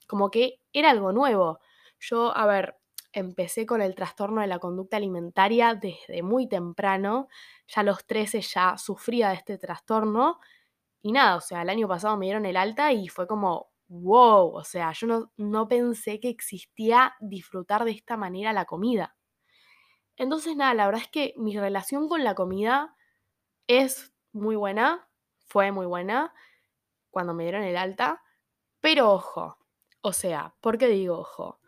como 0.07 0.31
que 0.31 0.61
era 0.73 0.91
algo 0.91 1.13
nuevo. 1.13 1.59
Yo, 1.99 2.37
a 2.37 2.47
ver, 2.47 2.77
empecé 3.13 3.67
con 3.67 3.83
el 3.83 3.95
trastorno 3.97 4.43
de 4.43 4.47
la 4.47 4.61
conducta 4.61 4.97
alimentaria 4.97 5.75
desde 5.75 6.23
muy 6.23 6.49
temprano. 6.49 7.29
Ya 7.67 7.81
a 7.81 7.85
los 7.85 8.07
13 8.07 8.43
ya 8.43 8.79
sufría 8.79 9.31
de 9.31 9.37
este 9.37 9.59
trastorno. 9.59 10.39
Y 11.03 11.13
nada, 11.13 11.37
o 11.37 11.41
sea, 11.41 11.63
el 11.63 11.71
año 11.71 11.89
pasado 11.89 12.17
me 12.17 12.27
dieron 12.27 12.47
el 12.47 12.57
alta 12.57 12.93
y 12.93 13.09
fue 13.09 13.27
como, 13.27 13.71
wow, 13.89 14.55
o 14.55 14.65
sea, 14.65 14.93
yo 14.93 15.07
no, 15.07 15.33
no 15.37 15.69
pensé 15.69 16.21
que 16.21 16.29
existía 16.29 17.15
disfrutar 17.21 17.85
de 17.85 17.93
esta 17.93 18.17
manera 18.17 18.53
la 18.53 18.65
comida. 18.65 19.17
Entonces, 20.17 20.57
nada, 20.57 20.75
la 20.75 20.87
verdad 20.87 21.03
es 21.03 21.11
que 21.11 21.35
mi 21.37 21.57
relación 21.59 22.09
con 22.09 22.25
la 22.25 22.35
comida 22.35 22.97
es 23.67 24.15
muy 24.33 24.57
buena, 24.57 25.09
fue 25.47 25.73
muy 25.73 25.87
buena 25.87 26.35
cuando 27.11 27.35
me 27.35 27.45
dieron 27.45 27.63
el 27.63 27.77
alta, 27.77 28.23
pero 28.81 29.13
ojo, 29.13 29.59
o 30.03 30.13
sea, 30.13 30.55
¿por 30.61 30.79
qué 30.79 30.89
digo 30.89 31.19
ojo? 31.19 31.61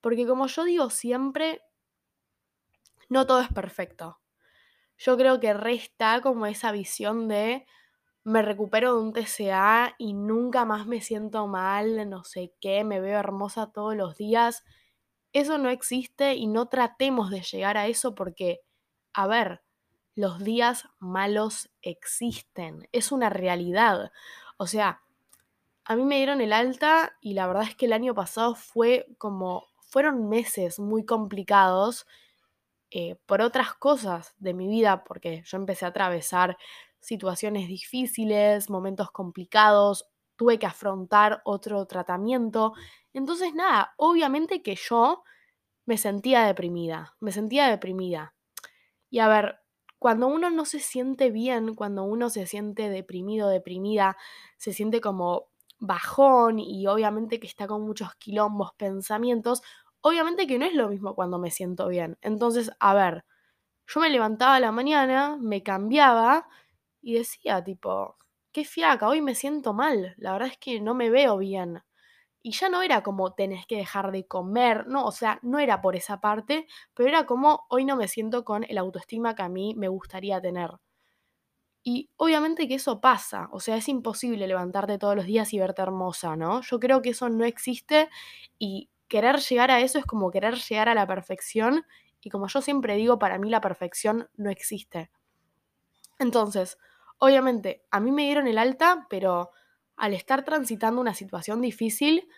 Porque 0.00 0.26
como 0.26 0.46
yo 0.46 0.64
digo 0.64 0.90
siempre, 0.90 1.62
no 3.08 3.26
todo 3.26 3.40
es 3.40 3.48
perfecto. 3.48 4.20
Yo 4.98 5.16
creo 5.16 5.40
que 5.40 5.54
resta 5.54 6.20
como 6.20 6.46
esa 6.46 6.72
visión 6.72 7.28
de 7.28 7.66
me 8.24 8.42
recupero 8.42 8.94
de 8.94 9.02
un 9.02 9.12
TCA 9.12 9.94
y 9.98 10.12
nunca 10.12 10.64
más 10.64 10.86
me 10.86 11.00
siento 11.00 11.46
mal, 11.46 12.08
no 12.08 12.24
sé 12.24 12.52
qué, 12.60 12.84
me 12.84 13.00
veo 13.00 13.18
hermosa 13.18 13.72
todos 13.72 13.96
los 13.96 14.16
días. 14.16 14.64
Eso 15.32 15.58
no 15.58 15.70
existe 15.70 16.34
y 16.34 16.46
no 16.46 16.66
tratemos 16.68 17.30
de 17.30 17.42
llegar 17.42 17.76
a 17.76 17.86
eso 17.86 18.14
porque, 18.14 18.60
a 19.14 19.26
ver, 19.26 19.62
los 20.14 20.42
días 20.42 20.88
malos 20.98 21.70
existen, 21.80 22.88
es 22.92 23.12
una 23.12 23.30
realidad. 23.30 24.10
O 24.56 24.66
sea, 24.66 25.02
a 25.84 25.96
mí 25.96 26.04
me 26.04 26.16
dieron 26.16 26.40
el 26.40 26.52
alta 26.52 27.16
y 27.20 27.34
la 27.34 27.46
verdad 27.46 27.64
es 27.64 27.76
que 27.76 27.86
el 27.86 27.92
año 27.92 28.14
pasado 28.14 28.54
fue 28.54 29.06
como 29.18 29.68
fueron 29.88 30.28
meses 30.28 30.78
muy 30.78 31.04
complicados 31.06 32.06
eh, 32.90 33.16
por 33.26 33.42
otras 33.42 33.74
cosas 33.74 34.34
de 34.38 34.54
mi 34.54 34.66
vida, 34.66 35.04
porque 35.04 35.42
yo 35.44 35.56
empecé 35.56 35.84
a 35.84 35.88
atravesar 35.88 36.56
situaciones 37.00 37.68
difíciles, 37.68 38.70
momentos 38.70 39.10
complicados, 39.10 40.06
tuve 40.36 40.58
que 40.58 40.66
afrontar 40.66 41.42
otro 41.44 41.84
tratamiento. 41.86 42.72
Entonces, 43.12 43.54
nada, 43.54 43.94
obviamente 43.96 44.62
que 44.62 44.76
yo 44.76 45.24
me 45.84 45.98
sentía 45.98 46.44
deprimida, 46.44 47.16
me 47.20 47.32
sentía 47.32 47.68
deprimida. 47.68 48.34
Y 49.10 49.20
a 49.20 49.28
ver, 49.28 49.60
cuando 49.98 50.28
uno 50.28 50.50
no 50.50 50.64
se 50.64 50.80
siente 50.80 51.30
bien, 51.30 51.74
cuando 51.74 52.04
uno 52.04 52.30
se 52.30 52.46
siente 52.46 52.88
deprimido, 52.88 53.48
deprimida, 53.48 54.16
se 54.56 54.72
siente 54.72 55.00
como 55.00 55.48
bajón 55.80 56.58
y 56.58 56.86
obviamente 56.86 57.40
que 57.40 57.46
está 57.46 57.66
con 57.66 57.82
muchos 57.82 58.14
quilombos, 58.16 58.72
pensamientos, 58.76 59.62
obviamente 60.00 60.46
que 60.46 60.58
no 60.58 60.66
es 60.66 60.74
lo 60.74 60.88
mismo 60.88 61.14
cuando 61.14 61.38
me 61.38 61.50
siento 61.50 61.88
bien. 61.88 62.18
Entonces, 62.20 62.70
a 62.80 62.94
ver, 62.94 63.24
yo 63.86 64.00
me 64.00 64.10
levantaba 64.10 64.56
a 64.56 64.60
la 64.60 64.72
mañana, 64.72 65.36
me 65.40 65.62
cambiaba 65.62 66.48
y 67.08 67.14
decía 67.14 67.64
tipo, 67.64 68.18
qué 68.52 68.66
fiaca, 68.66 69.08
hoy 69.08 69.22
me 69.22 69.34
siento 69.34 69.72
mal, 69.72 70.14
la 70.18 70.32
verdad 70.32 70.48
es 70.48 70.58
que 70.58 70.78
no 70.78 70.92
me 70.92 71.08
veo 71.08 71.38
bien. 71.38 71.82
Y 72.42 72.52
ya 72.52 72.68
no 72.68 72.82
era 72.82 73.02
como 73.02 73.32
tenés 73.32 73.66
que 73.66 73.78
dejar 73.78 74.12
de 74.12 74.26
comer, 74.26 74.86
no, 74.88 75.06
o 75.06 75.12
sea, 75.12 75.38
no 75.42 75.58
era 75.58 75.80
por 75.80 75.96
esa 75.96 76.20
parte, 76.20 76.66
pero 76.92 77.08
era 77.08 77.24
como 77.24 77.64
hoy 77.70 77.86
no 77.86 77.96
me 77.96 78.08
siento 78.08 78.44
con 78.44 78.64
el 78.64 78.76
autoestima 78.76 79.34
que 79.34 79.42
a 79.42 79.48
mí 79.48 79.74
me 79.74 79.88
gustaría 79.88 80.38
tener. 80.42 80.72
Y 81.82 82.10
obviamente 82.16 82.68
que 82.68 82.74
eso 82.74 83.00
pasa, 83.00 83.48
o 83.52 83.60
sea, 83.60 83.76
es 83.76 83.88
imposible 83.88 84.46
levantarte 84.46 84.98
todos 84.98 85.16
los 85.16 85.24
días 85.24 85.54
y 85.54 85.58
verte 85.58 85.80
hermosa, 85.80 86.36
¿no? 86.36 86.60
Yo 86.60 86.78
creo 86.78 87.00
que 87.00 87.10
eso 87.10 87.30
no 87.30 87.46
existe 87.46 88.10
y 88.58 88.90
querer 89.08 89.38
llegar 89.38 89.70
a 89.70 89.80
eso 89.80 89.98
es 89.98 90.04
como 90.04 90.30
querer 90.30 90.56
llegar 90.56 90.90
a 90.90 90.94
la 90.94 91.06
perfección 91.06 91.86
y 92.20 92.28
como 92.28 92.48
yo 92.48 92.60
siempre 92.60 92.96
digo, 92.96 93.18
para 93.18 93.38
mí 93.38 93.48
la 93.48 93.62
perfección 93.62 94.28
no 94.36 94.50
existe. 94.50 95.10
Entonces, 96.18 96.78
obviamente, 97.18 97.84
a 97.90 98.00
mí 98.00 98.10
me 98.12 98.24
dieron 98.24 98.46
el 98.46 98.58
alta, 98.58 99.06
pero 99.10 99.50
al 99.96 100.14
estar 100.14 100.44
transitando 100.44 101.00
una 101.00 101.14
situación 101.14 101.60
difícil 101.60 102.28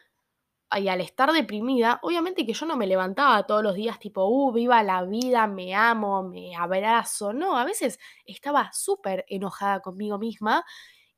y 0.78 0.88
al 0.88 1.00
estar 1.00 1.32
deprimida, 1.32 1.98
obviamente 2.02 2.46
que 2.46 2.52
yo 2.52 2.64
no 2.64 2.76
me 2.76 2.86
levantaba 2.86 3.44
todos 3.44 3.62
los 3.62 3.74
días 3.74 3.98
tipo, 3.98 4.24
uh, 4.24 4.52
viva 4.52 4.82
la 4.82 5.02
vida, 5.02 5.46
me 5.46 5.74
amo, 5.74 6.22
me 6.22 6.54
abrazo. 6.56 7.32
No, 7.32 7.56
a 7.56 7.64
veces 7.64 7.98
estaba 8.24 8.70
súper 8.72 9.24
enojada 9.28 9.80
conmigo 9.80 10.18
misma 10.18 10.64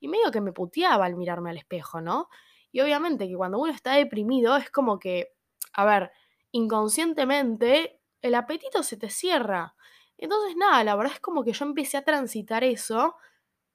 y 0.00 0.09
medio 0.09 0.31
que 0.31 0.40
me 0.40 0.52
puteaba 0.52 1.04
al 1.04 1.16
mirarme 1.16 1.50
al 1.50 1.59
espejo, 1.59 2.00
¿no? 2.00 2.28
Y 2.73 2.81
obviamente 2.81 3.28
que 3.28 3.37
cuando 3.37 3.59
uno 3.59 3.73
está 3.73 3.92
deprimido 3.92 4.57
es 4.57 4.71
como 4.71 4.99
que, 4.99 5.35
a 5.75 5.85
ver, 5.85 6.11
inconscientemente 6.50 8.00
el 8.23 8.35
apetito 8.35 8.83
se 8.83 8.97
te 8.97 9.11
cierra. 9.11 9.75
Entonces, 10.16 10.57
nada, 10.57 10.83
la 10.83 10.97
verdad 10.97 11.14
es 11.14 11.21
como 11.21 11.45
que 11.45 11.52
yo 11.52 11.64
empecé 11.64 11.99
a 11.99 12.04
transitar 12.04 12.64
eso, 12.64 13.16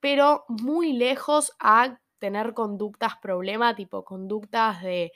pero 0.00 0.44
muy 0.48 0.92
lejos 0.92 1.52
a 1.60 2.00
tener 2.18 2.54
conductas 2.54 3.14
problema, 3.22 3.74
tipo 3.74 4.04
conductas 4.04 4.82
de 4.82 5.12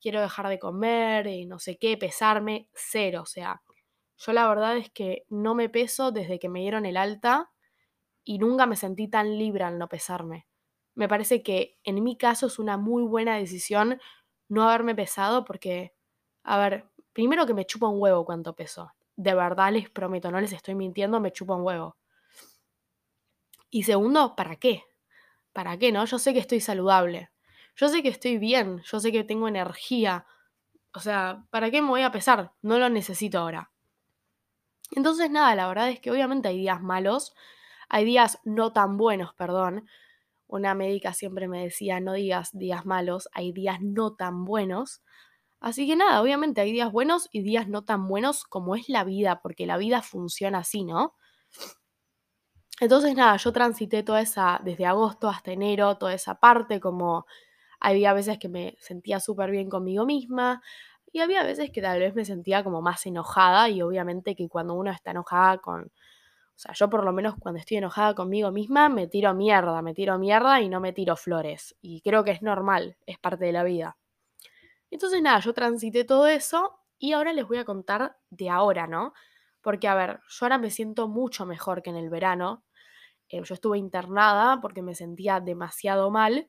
quiero 0.00 0.20
dejar 0.20 0.48
de 0.48 0.58
comer 0.58 1.26
y 1.26 1.46
no 1.46 1.58
sé 1.58 1.78
qué, 1.78 1.96
pesarme, 1.96 2.68
cero. 2.74 3.22
O 3.22 3.26
sea, 3.26 3.62
yo 4.18 4.32
la 4.32 4.48
verdad 4.48 4.76
es 4.76 4.90
que 4.90 5.24
no 5.28 5.54
me 5.54 5.68
peso 5.68 6.12
desde 6.12 6.38
que 6.38 6.48
me 6.48 6.60
dieron 6.60 6.86
el 6.86 6.96
alta 6.96 7.50
y 8.24 8.38
nunca 8.38 8.66
me 8.66 8.76
sentí 8.76 9.08
tan 9.08 9.38
libre 9.38 9.64
al 9.64 9.78
no 9.78 9.88
pesarme. 9.88 10.46
Me 10.94 11.08
parece 11.08 11.42
que 11.42 11.78
en 11.84 12.02
mi 12.02 12.16
caso 12.16 12.46
es 12.46 12.58
una 12.58 12.76
muy 12.76 13.02
buena 13.04 13.36
decisión 13.36 14.00
no 14.48 14.68
haberme 14.68 14.94
pesado 14.94 15.44
porque, 15.44 15.94
a 16.44 16.58
ver, 16.58 16.86
primero 17.12 17.46
que 17.46 17.54
me 17.54 17.66
chupa 17.66 17.88
un 17.88 18.00
huevo 18.00 18.24
cuánto 18.24 18.54
peso. 18.54 18.92
De 19.16 19.34
verdad 19.34 19.72
les 19.72 19.90
prometo, 19.90 20.30
no 20.30 20.40
les 20.40 20.52
estoy 20.52 20.74
mintiendo, 20.74 21.20
me 21.20 21.32
chupa 21.32 21.54
un 21.54 21.62
huevo. 21.62 21.96
Y 23.76 23.82
segundo, 23.82 24.34
¿para 24.36 24.56
qué? 24.56 24.84
¿Para 25.52 25.76
qué, 25.76 25.92
no? 25.92 26.06
Yo 26.06 26.18
sé 26.18 26.32
que 26.32 26.38
estoy 26.38 26.60
saludable. 26.60 27.28
Yo 27.76 27.90
sé 27.90 28.02
que 28.02 28.08
estoy 28.08 28.38
bien, 28.38 28.80
yo 28.90 29.00
sé 29.00 29.12
que 29.12 29.22
tengo 29.22 29.48
energía. 29.48 30.24
O 30.94 31.00
sea, 31.00 31.44
¿para 31.50 31.70
qué 31.70 31.82
me 31.82 31.88
voy 31.88 32.00
a 32.00 32.10
pesar? 32.10 32.54
No 32.62 32.78
lo 32.78 32.88
necesito 32.88 33.38
ahora. 33.38 33.70
Entonces, 34.92 35.30
nada, 35.30 35.54
la 35.54 35.68
verdad 35.68 35.90
es 35.90 36.00
que 36.00 36.10
obviamente 36.10 36.48
hay 36.48 36.56
días 36.56 36.80
malos, 36.80 37.34
hay 37.90 38.06
días 38.06 38.38
no 38.44 38.72
tan 38.72 38.96
buenos, 38.96 39.34
perdón. 39.34 39.86
Una 40.46 40.74
médica 40.74 41.12
siempre 41.12 41.46
me 41.46 41.62
decía, 41.62 42.00
no 42.00 42.14
digas 42.14 42.56
días 42.56 42.86
malos, 42.86 43.28
hay 43.34 43.52
días 43.52 43.82
no 43.82 44.14
tan 44.14 44.46
buenos. 44.46 45.02
Así 45.60 45.86
que 45.86 45.96
nada, 45.96 46.22
obviamente 46.22 46.62
hay 46.62 46.72
días 46.72 46.90
buenos 46.90 47.28
y 47.30 47.42
días 47.42 47.68
no 47.68 47.84
tan 47.84 48.08
buenos 48.08 48.44
como 48.44 48.74
es 48.74 48.88
la 48.88 49.04
vida, 49.04 49.42
porque 49.42 49.66
la 49.66 49.76
vida 49.76 50.00
funciona 50.00 50.60
así, 50.60 50.82
¿no? 50.82 51.14
Entonces 52.80 53.14
nada, 53.14 53.36
yo 53.38 53.52
transité 53.52 54.02
toda 54.02 54.20
esa, 54.20 54.60
desde 54.62 54.84
agosto 54.86 55.28
hasta 55.28 55.52
enero, 55.52 55.96
toda 55.96 56.12
esa 56.14 56.34
parte, 56.40 56.78
como 56.80 57.26
había 57.80 58.12
veces 58.14 58.38
que 58.38 58.48
me 58.48 58.76
sentía 58.80 59.20
súper 59.20 59.50
bien 59.50 59.70
conmigo 59.70 60.06
misma 60.06 60.62
y 61.12 61.20
había 61.20 61.44
veces 61.44 61.70
que 61.70 61.82
tal 61.82 62.00
vez 62.00 62.14
me 62.14 62.24
sentía 62.26 62.64
como 62.64 62.82
más 62.82 63.06
enojada 63.06 63.68
y 63.70 63.82
obviamente 63.82 64.36
que 64.36 64.48
cuando 64.48 64.74
uno 64.74 64.90
está 64.90 65.12
enojada 65.12 65.58
con, 65.58 65.84
o 65.84 65.90
sea, 66.58 66.74
yo 66.74 66.90
por 66.90 67.04
lo 67.04 67.12
menos 67.12 67.36
cuando 67.40 67.60
estoy 67.60 67.78
enojada 67.78 68.14
conmigo 68.14 68.52
misma 68.52 68.88
me 68.90 69.06
tiro 69.08 69.34
mierda, 69.34 69.82
me 69.82 69.94
tiro 69.94 70.18
mierda 70.18 70.60
y 70.62 70.68
no 70.70 70.80
me 70.80 70.92
tiro 70.92 71.16
flores 71.16 71.76
y 71.82 72.02
creo 72.02 72.24
que 72.24 72.32
es 72.32 72.42
normal, 72.42 72.96
es 73.06 73.18
parte 73.18 73.46
de 73.46 73.52
la 73.52 73.64
vida. 73.64 73.98
Entonces 74.90 75.22
nada, 75.22 75.40
yo 75.40 75.54
transité 75.54 76.04
todo 76.04 76.26
eso 76.28 76.80
y 76.98 77.12
ahora 77.12 77.32
les 77.32 77.46
voy 77.48 77.58
a 77.58 77.64
contar 77.64 78.18
de 78.30 78.50
ahora, 78.50 78.86
¿no? 78.86 79.12
Porque 79.62 79.88
a 79.88 79.94
ver, 79.94 80.20
yo 80.28 80.46
ahora 80.46 80.58
me 80.58 80.70
siento 80.70 81.08
mucho 81.08 81.46
mejor 81.46 81.82
que 81.82 81.90
en 81.90 81.96
el 81.96 82.10
verano. 82.10 82.64
Eh, 83.28 83.42
yo 83.42 83.54
estuve 83.54 83.78
internada 83.78 84.60
porque 84.60 84.82
me 84.82 84.94
sentía 84.94 85.40
demasiado 85.40 86.10
mal. 86.10 86.48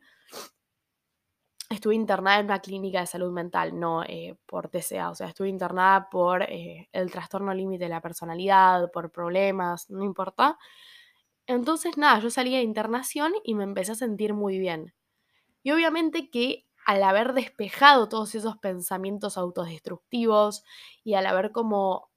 Estuve 1.70 1.96
internada 1.96 2.40
en 2.40 2.46
una 2.46 2.60
clínica 2.62 3.02
de 3.02 3.08
salud 3.08 3.32
mental, 3.32 3.78
no 3.78 4.04
eh, 4.04 4.38
por 4.46 4.70
TCA, 4.70 5.10
o 5.10 5.16
sea, 5.16 5.28
estuve 5.28 5.50
internada 5.50 6.10
por 6.10 6.44
eh, 6.44 6.88
el 6.94 7.12
trastorno 7.12 7.54
límite 7.54 7.84
de 7.86 7.90
la 7.90 8.00
personalidad, 8.00 8.90
por 8.92 9.12
problemas, 9.12 9.90
no 9.90 10.06
importa. 10.06 10.58
Entonces, 11.46 11.98
nada, 11.98 12.20
yo 12.20 12.30
salí 12.30 12.52
de 12.56 12.62
internación 12.62 13.34
y 13.44 13.54
me 13.56 13.66
empecé 13.66 13.94
a 13.94 13.96
sentir 13.96 14.34
muy 14.34 14.60
bien. 14.60 14.94
Y 15.62 15.72
obviamente 15.72 16.30
que 16.30 16.66
al 16.86 17.04
haber 17.04 17.34
despejado 17.34 18.08
todos 18.08 18.34
esos 18.36 18.58
pensamientos 18.58 19.38
autodestructivos 19.38 20.64
y 21.04 21.16
al 21.16 21.26
haber 21.26 21.52
como 21.52 22.10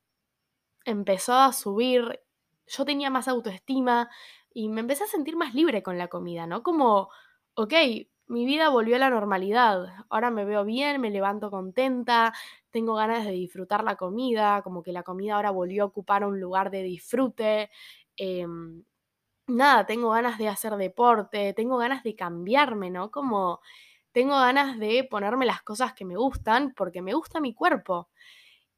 empezado 0.85 1.40
a 1.40 1.52
subir, 1.52 2.21
yo 2.69 2.85
tenía 2.85 3.11
más 3.11 3.26
autoestima 3.26 4.09
y 4.52 4.69
me 4.69 4.80
empecé 4.80 5.04
a 5.04 5.07
sentir 5.07 5.37
más 5.37 5.54
libre 5.54 5.83
con 5.83 5.99
la 5.99 6.09
comida, 6.09 6.47
¿no? 6.47 6.62
Como, 6.62 7.09
ok, 7.54 7.73
mi 8.26 8.45
vida 8.47 8.69
volvió 8.69 8.97
a 8.97 8.99
la 9.00 9.11
normalidad, 9.11 9.87
ahora 10.09 10.30
me 10.30 10.45
veo 10.45 10.64
bien, 10.64 11.00
me 11.00 11.11
levanto 11.11 11.50
contenta, 11.50 12.33
tengo 12.71 12.95
ganas 12.95 13.25
de 13.26 13.33
disfrutar 13.33 13.83
la 13.85 13.97
comida, 13.97 14.62
como 14.62 14.83
que 14.83 14.92
la 14.92 15.02
comida 15.02 15.35
ahora 15.37 15.50
volvió 15.50 15.83
a 15.85 15.87
ocupar 15.87 16.25
un 16.25 16.40
lugar 16.40 16.71
de 16.71 16.83
disfrute. 16.85 17.71
Em, 18.16 18.85
nada, 19.49 19.87
tengo 19.87 20.11
ganas 20.11 20.38
de 20.38 20.49
hacer 20.49 20.76
deporte, 20.76 21.54
tengo 21.54 21.78
ganas 21.78 22.02
de 22.04 22.16
cambiarme, 22.16 22.90
¿no? 22.90 23.11
Como 23.11 23.61
tengo 24.12 24.35
ganas 24.40 24.78
de 24.78 25.04
ponerme 25.11 25.47
las 25.47 25.62
cosas 25.62 25.95
que 25.95 26.04
me 26.04 26.16
gustan 26.16 26.75
porque 26.76 27.02
me 27.02 27.14
gusta 27.14 27.40
mi 27.40 27.54
cuerpo. 27.54 28.11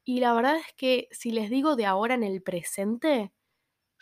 Y 0.03 0.19
la 0.19 0.33
verdad 0.33 0.57
es 0.57 0.73
que 0.75 1.07
si 1.11 1.31
les 1.31 1.49
digo 1.49 1.75
de 1.75 1.85
ahora 1.85 2.15
en 2.15 2.23
el 2.23 2.41
presente, 2.43 3.33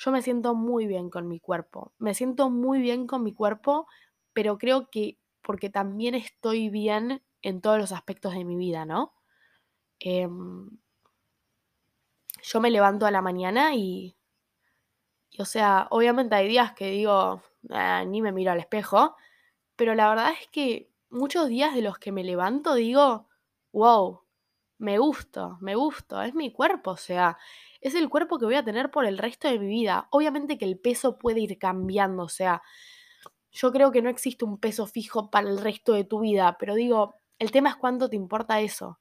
yo 0.03 0.11
me 0.11 0.23
siento 0.23 0.55
muy 0.55 0.87
bien 0.87 1.11
con 1.11 1.27
mi 1.27 1.39
cuerpo. 1.39 1.93
Me 1.99 2.15
siento 2.15 2.49
muy 2.49 2.81
bien 2.81 3.05
con 3.05 3.23
mi 3.23 3.33
cuerpo, 3.33 3.87
pero 4.33 4.57
creo 4.57 4.89
que 4.89 5.19
porque 5.43 5.69
también 5.69 6.15
estoy 6.15 6.69
bien 6.69 7.23
en 7.43 7.61
todos 7.61 7.77
los 7.77 7.91
aspectos 7.91 8.33
de 8.33 8.43
mi 8.43 8.55
vida, 8.55 8.83
¿no? 8.85 9.13
Em, 9.99 10.69
yo 12.43 12.59
me 12.61 12.71
levanto 12.71 13.05
a 13.05 13.11
la 13.11 13.21
mañana 13.21 13.75
y, 13.75 14.17
o 15.37 15.45
sea, 15.45 15.87
obviamente 15.91 16.35
hay 16.35 16.47
días 16.47 16.73
que 16.73 16.87
digo, 16.87 17.43
ah, 17.69 18.03
ni 18.05 18.21
me 18.21 18.31
miro 18.31 18.51
al 18.51 18.59
espejo, 18.59 19.15
pero 19.75 19.95
la 19.95 20.09
verdad 20.09 20.31
es 20.39 20.47
que 20.49 20.91
muchos 21.09 21.49
días 21.49 21.75
de 21.75 21.81
los 21.83 21.99
que 21.99 22.11
me 22.11 22.23
levanto 22.23 22.75
digo, 22.75 23.27
wow, 23.73 24.21
me 24.79 24.97
gusto, 24.99 25.57
me 25.61 25.75
gusto, 25.75 26.21
es 26.23 26.33
mi 26.35 26.51
cuerpo, 26.51 26.91
o 26.91 26.97
sea, 26.97 27.37
es 27.81 27.95
el 27.95 28.09
cuerpo 28.09 28.39
que 28.39 28.45
voy 28.45 28.55
a 28.55 28.63
tener 28.63 28.91
por 28.91 29.05
el 29.05 29.17
resto 29.17 29.49
de 29.49 29.59
mi 29.59 29.67
vida. 29.67 30.07
Obviamente 30.11 30.57
que 30.57 30.65
el 30.65 30.79
peso 30.79 31.17
puede 31.17 31.41
ir 31.41 31.57
cambiando, 31.59 32.23
o 32.23 32.29
sea, 32.29 32.61
yo 33.51 33.71
creo 33.71 33.91
que 33.91 34.01
no 34.01 34.09
existe 34.09 34.45
un 34.45 34.57
peso 34.59 34.87
fijo 34.87 35.29
para 35.29 35.49
el 35.49 35.57
resto 35.59 35.93
de 35.93 36.03
tu 36.05 36.21
vida, 36.21 36.57
pero 36.59 36.75
digo, 36.75 37.15
el 37.39 37.51
tema 37.51 37.69
es 37.69 37.75
cuánto 37.75 38.09
te 38.09 38.15
importa 38.15 38.61
eso. 38.61 38.99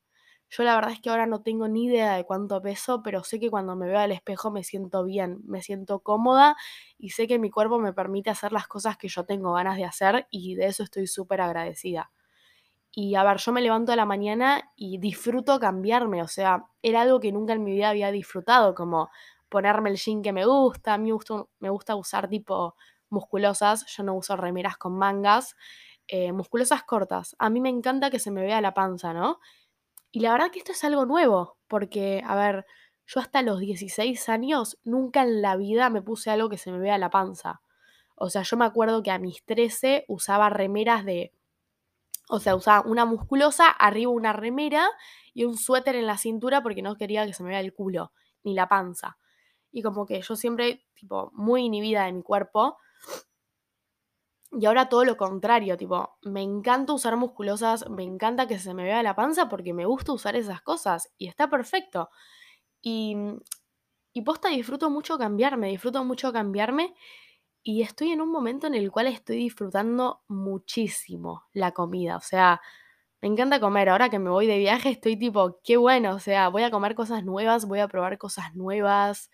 Yo 0.51 0.65
la 0.65 0.75
verdad 0.75 0.91
es 0.93 1.01
que 1.01 1.11
ahora 1.11 1.27
no 1.27 1.43
tengo 1.43 1.69
ni 1.69 1.85
idea 1.85 2.15
de 2.17 2.25
cuánto 2.25 2.61
peso, 2.61 3.03
pero 3.05 3.23
sé 3.23 3.39
que 3.39 3.51
cuando 3.51 3.77
me 3.77 3.87
veo 3.87 4.01
al 4.01 4.11
espejo 4.13 4.51
me 4.51 4.65
siento 4.65 5.05
bien, 5.05 5.39
me 5.45 5.63
siento 5.63 6.01
cómoda 6.01 6.57
y 6.99 7.11
sé 7.11 7.29
que 7.29 7.39
mi 7.39 7.51
cuerpo 7.51 7.79
me 7.79 7.93
permite 7.93 8.31
hacer 8.31 8.53
las 8.53 8.67
cosas 8.67 8.97
que 8.97 9.07
yo 9.09 9.25
tengo 9.25 9.53
ganas 9.53 9.77
de 9.77 9.85
hacer 9.85 10.27
y 10.31 10.57
de 10.57 10.67
eso 10.67 10.83
estoy 10.83 11.07
súper 11.07 11.41
agradecida. 11.41 12.11
Y 12.92 13.14
a 13.14 13.23
ver, 13.23 13.38
yo 13.38 13.52
me 13.52 13.61
levanto 13.61 13.92
a 13.92 13.97
la 13.97 14.04
mañana 14.04 14.73
y 14.76 14.99
disfruto 14.99 15.61
cambiarme, 15.61 16.23
o 16.23 16.28
sea, 16.28 16.66
era 16.82 17.02
algo 17.02 17.20
que 17.20 17.30
nunca 17.32 17.52
en 17.52 17.62
mi 17.62 17.73
vida 17.73 17.90
había 17.90 18.11
disfrutado, 18.11 18.75
como 18.75 19.11
ponerme 19.49 19.90
el 19.90 19.97
jean 19.97 20.23
que 20.23 20.32
me 20.32 20.44
gusta. 20.47 20.94
A 20.94 20.99
mí 20.99 21.12
me 21.61 21.70
gusta, 21.70 21.94
usar 21.97 22.28
tipo 22.28 22.76
musculosas, 23.11 23.87
yo 23.87 24.02
no 24.02 24.14
uso 24.14 24.37
remeras 24.37 24.76
con 24.76 24.97
mangas, 24.97 25.56
eh, 26.09 26.32
musculosas 26.32 26.85
cortas. 26.85 27.37
A 27.38 27.50
mí 27.50 27.61
me 27.61 27.68
encanta 27.68 28.11
que 28.11 28.18
se 28.18 28.30
me 28.30 28.42
vea 28.42 28.61
la 28.61 28.75
panza, 28.75 29.12
¿no? 29.12 29.40
Y 30.12 30.20
la 30.20 30.32
verdad 30.32 30.50
que 30.50 30.59
esto 30.59 30.73
es 30.73 30.82
algo 30.85 31.06
nuevo, 31.06 31.59
porque, 31.68 32.23
a 32.26 32.35
ver, 32.35 32.66
yo 33.06 33.20
hasta 33.20 33.42
los 33.42 33.61
16 33.61 34.28
años 34.28 34.78
nunca 34.85 35.23
en 35.23 35.42
la 35.42 35.56
vida 35.56 35.90
me 35.90 36.02
puse 36.02 36.30
algo 36.30 36.49
que 36.49 36.59
se 36.59 36.73
me 36.73 36.78
vea 36.78 36.99
la 36.99 37.11
panza. 37.11 37.61
O 38.14 38.30
sea, 38.30 38.42
yo 38.42 38.56
me 38.56 38.64
acuerdo 38.64 39.02
que 39.02 39.11
a 39.11 39.18
mis 39.18 39.44
13 39.44 40.04
usaba 40.09 40.50
remeras 40.50 41.04
de... 41.04 41.32
O 42.31 42.39
sea, 42.39 42.55
usaba 42.55 42.89
una 42.89 43.05
musculosa, 43.05 43.69
arriba 43.69 44.11
una 44.13 44.33
remera 44.33 44.89
y 45.35 45.45
un 45.45 45.57
suéter 45.57 45.97
en 45.97 46.07
la 46.07 46.17
cintura 46.17 46.63
porque 46.63 46.81
no 46.81 46.97
quería 46.97 47.27
que 47.27 47.33
se 47.35 47.43
me 47.43 47.51
vea 47.51 47.61
el 47.61 47.75
culo, 47.75 48.13
ni 48.45 48.55
la 48.55 48.69
panza. 48.69 49.19
Y 49.73 49.83
como 49.83 50.07
que 50.07 50.23
yo 50.23 50.37
siempre, 50.37 50.87
tipo, 50.95 51.31
muy 51.35 51.65
inhibida 51.65 52.05
de 52.05 52.13
mi 52.13 52.23
cuerpo. 52.23 52.79
Y 54.53 54.65
ahora 54.67 54.89
todo 54.89 55.05
lo 55.05 55.17
contrario, 55.17 55.77
tipo, 55.77 56.19
me 56.23 56.43
encanta 56.43 56.93
usar 56.93 57.17
musculosas, 57.17 57.89
me 57.91 58.05
encanta 58.05 58.47
que 58.47 58.59
se 58.61 58.75
me 58.75 58.85
vea 58.85 59.03
la 59.03 59.17
panza 59.17 59.49
porque 59.49 59.73
me 59.73 59.87
gusta 59.87 60.13
usar 60.13 60.37
esas 60.37 60.63
cosas 60.63 61.13
y 61.19 61.27
está 61.27 61.51
perfecto. 61.51 62.11
Y, 62.81 63.17
y 64.13 64.23
posta 64.23 64.49
disfruto 64.49 64.89
mucho 64.91 65.19
cambiarme, 65.19 65.69
disfruto 65.69 66.05
mucho 66.05 66.33
cambiarme 66.33 66.95
y 67.62 67.83
estoy 67.83 68.12
en 68.12 68.21
un 68.21 68.31
momento 68.31 68.67
en 68.67 68.75
el 68.75 68.90
cual 68.90 69.07
estoy 69.09 69.37
disfrutando 69.37 70.23
muchísimo 70.29 71.45
la 71.52 71.73
comida, 71.73 72.17
o 72.17 72.21
sea, 72.21 72.61
me 73.23 73.29
encanta 73.29 73.61
comer. 73.61 73.88
Ahora 73.90 74.09
que 74.11 74.19
me 74.19 74.31
voy 74.31 74.47
de 74.47 74.59
viaje 74.59 74.90
estoy 74.90 75.17
tipo, 75.19 75.61
qué 75.64 75.76
bueno, 75.76 76.14
o 76.14 76.19
sea, 76.21 76.49
voy 76.49 76.62
a 76.62 76.71
comer 76.71 76.95
cosas 76.95 77.25
nuevas, 77.25 77.67
voy 77.67 77.81
a 77.81 77.88
probar 77.88 78.19
cosas 78.19 78.55
nuevas. 78.55 79.31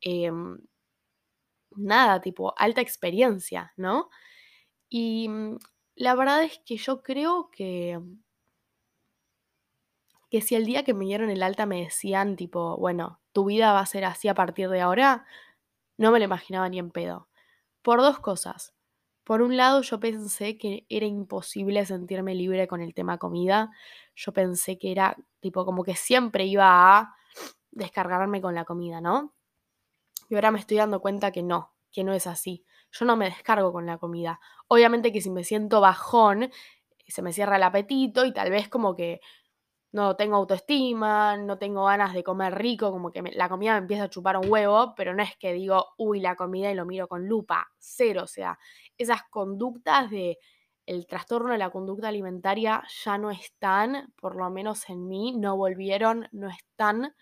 Em, 0.00 0.58
nada, 1.76 2.20
tipo, 2.20 2.54
alta 2.56 2.80
experiencia, 2.80 3.72
¿no? 3.76 4.10
Y 4.90 5.28
mm, 5.28 5.58
la 5.96 6.14
verdad 6.16 6.44
es 6.44 6.60
que 6.66 6.76
yo 6.78 7.02
creo 7.02 7.50
que, 7.52 8.00
que 10.30 10.40
si 10.40 10.54
el 10.54 10.66
día 10.66 10.84
que 10.84 10.94
me 10.94 11.04
dieron 11.06 11.30
el 11.30 11.42
alta 11.42 11.66
me 11.66 11.82
decían, 11.82 12.36
tipo, 12.36 12.76
bueno, 12.76 13.20
tu 13.32 13.46
vida 13.46 13.72
va 13.72 13.80
a 13.80 13.86
ser 13.86 14.04
así 14.04 14.28
a 14.28 14.34
partir 14.34 14.68
de 14.68 14.80
ahora, 14.80 15.26
no 15.98 16.12
me 16.12 16.18
lo 16.20 16.26
imaginaba 16.26 16.68
ni 16.68 16.78
en 16.78 16.90
pedo. 16.90 17.28
Por 17.84 18.00
dos 18.00 18.18
cosas. 18.18 18.74
Por 19.24 19.42
un 19.42 19.58
lado, 19.58 19.82
yo 19.82 20.00
pensé 20.00 20.56
que 20.56 20.86
era 20.88 21.04
imposible 21.04 21.84
sentirme 21.84 22.34
libre 22.34 22.66
con 22.66 22.80
el 22.80 22.94
tema 22.94 23.18
comida. 23.18 23.72
Yo 24.16 24.32
pensé 24.32 24.78
que 24.78 24.90
era 24.90 25.18
tipo 25.40 25.66
como 25.66 25.84
que 25.84 25.94
siempre 25.94 26.46
iba 26.46 26.98
a 26.98 27.14
descargarme 27.72 28.40
con 28.40 28.54
la 28.54 28.64
comida, 28.64 29.02
¿no? 29.02 29.34
Y 30.30 30.34
ahora 30.34 30.50
me 30.50 30.60
estoy 30.60 30.78
dando 30.78 31.00
cuenta 31.00 31.30
que 31.30 31.42
no, 31.42 31.74
que 31.92 32.04
no 32.04 32.14
es 32.14 32.26
así. 32.26 32.64
Yo 32.90 33.04
no 33.04 33.16
me 33.16 33.26
descargo 33.26 33.70
con 33.70 33.84
la 33.84 33.98
comida. 33.98 34.40
Obviamente 34.66 35.12
que 35.12 35.20
si 35.20 35.28
me 35.28 35.44
siento 35.44 35.82
bajón, 35.82 36.50
se 37.06 37.20
me 37.20 37.34
cierra 37.34 37.56
el 37.56 37.64
apetito 37.64 38.24
y 38.24 38.32
tal 38.32 38.50
vez 38.50 38.70
como 38.70 38.96
que 38.96 39.20
no 39.94 40.16
tengo 40.16 40.34
autoestima, 40.36 41.36
no 41.36 41.56
tengo 41.56 41.84
ganas 41.84 42.14
de 42.14 42.24
comer 42.24 42.52
rico, 42.56 42.90
como 42.90 43.12
que 43.12 43.22
la 43.22 43.48
comida 43.48 43.74
me 43.74 43.78
empieza 43.78 44.04
a 44.04 44.10
chupar 44.10 44.36
un 44.36 44.50
huevo, 44.50 44.92
pero 44.96 45.14
no 45.14 45.22
es 45.22 45.36
que 45.36 45.52
digo, 45.52 45.90
uy, 45.98 46.18
la 46.20 46.34
comida 46.34 46.68
y 46.72 46.74
lo 46.74 46.84
miro 46.84 47.06
con 47.06 47.28
lupa, 47.28 47.68
cero, 47.78 48.22
o 48.24 48.26
sea, 48.26 48.58
esas 48.98 49.22
conductas 49.30 50.10
de 50.10 50.38
el 50.84 51.06
trastorno 51.06 51.52
de 51.52 51.58
la 51.58 51.70
conducta 51.70 52.08
alimentaria 52.08 52.82
ya 53.04 53.18
no 53.18 53.30
están, 53.30 54.12
por 54.20 54.34
lo 54.34 54.50
menos 54.50 54.90
en 54.90 55.06
mí, 55.06 55.32
no 55.36 55.56
volvieron, 55.56 56.26
no 56.32 56.48
están, 56.48 57.14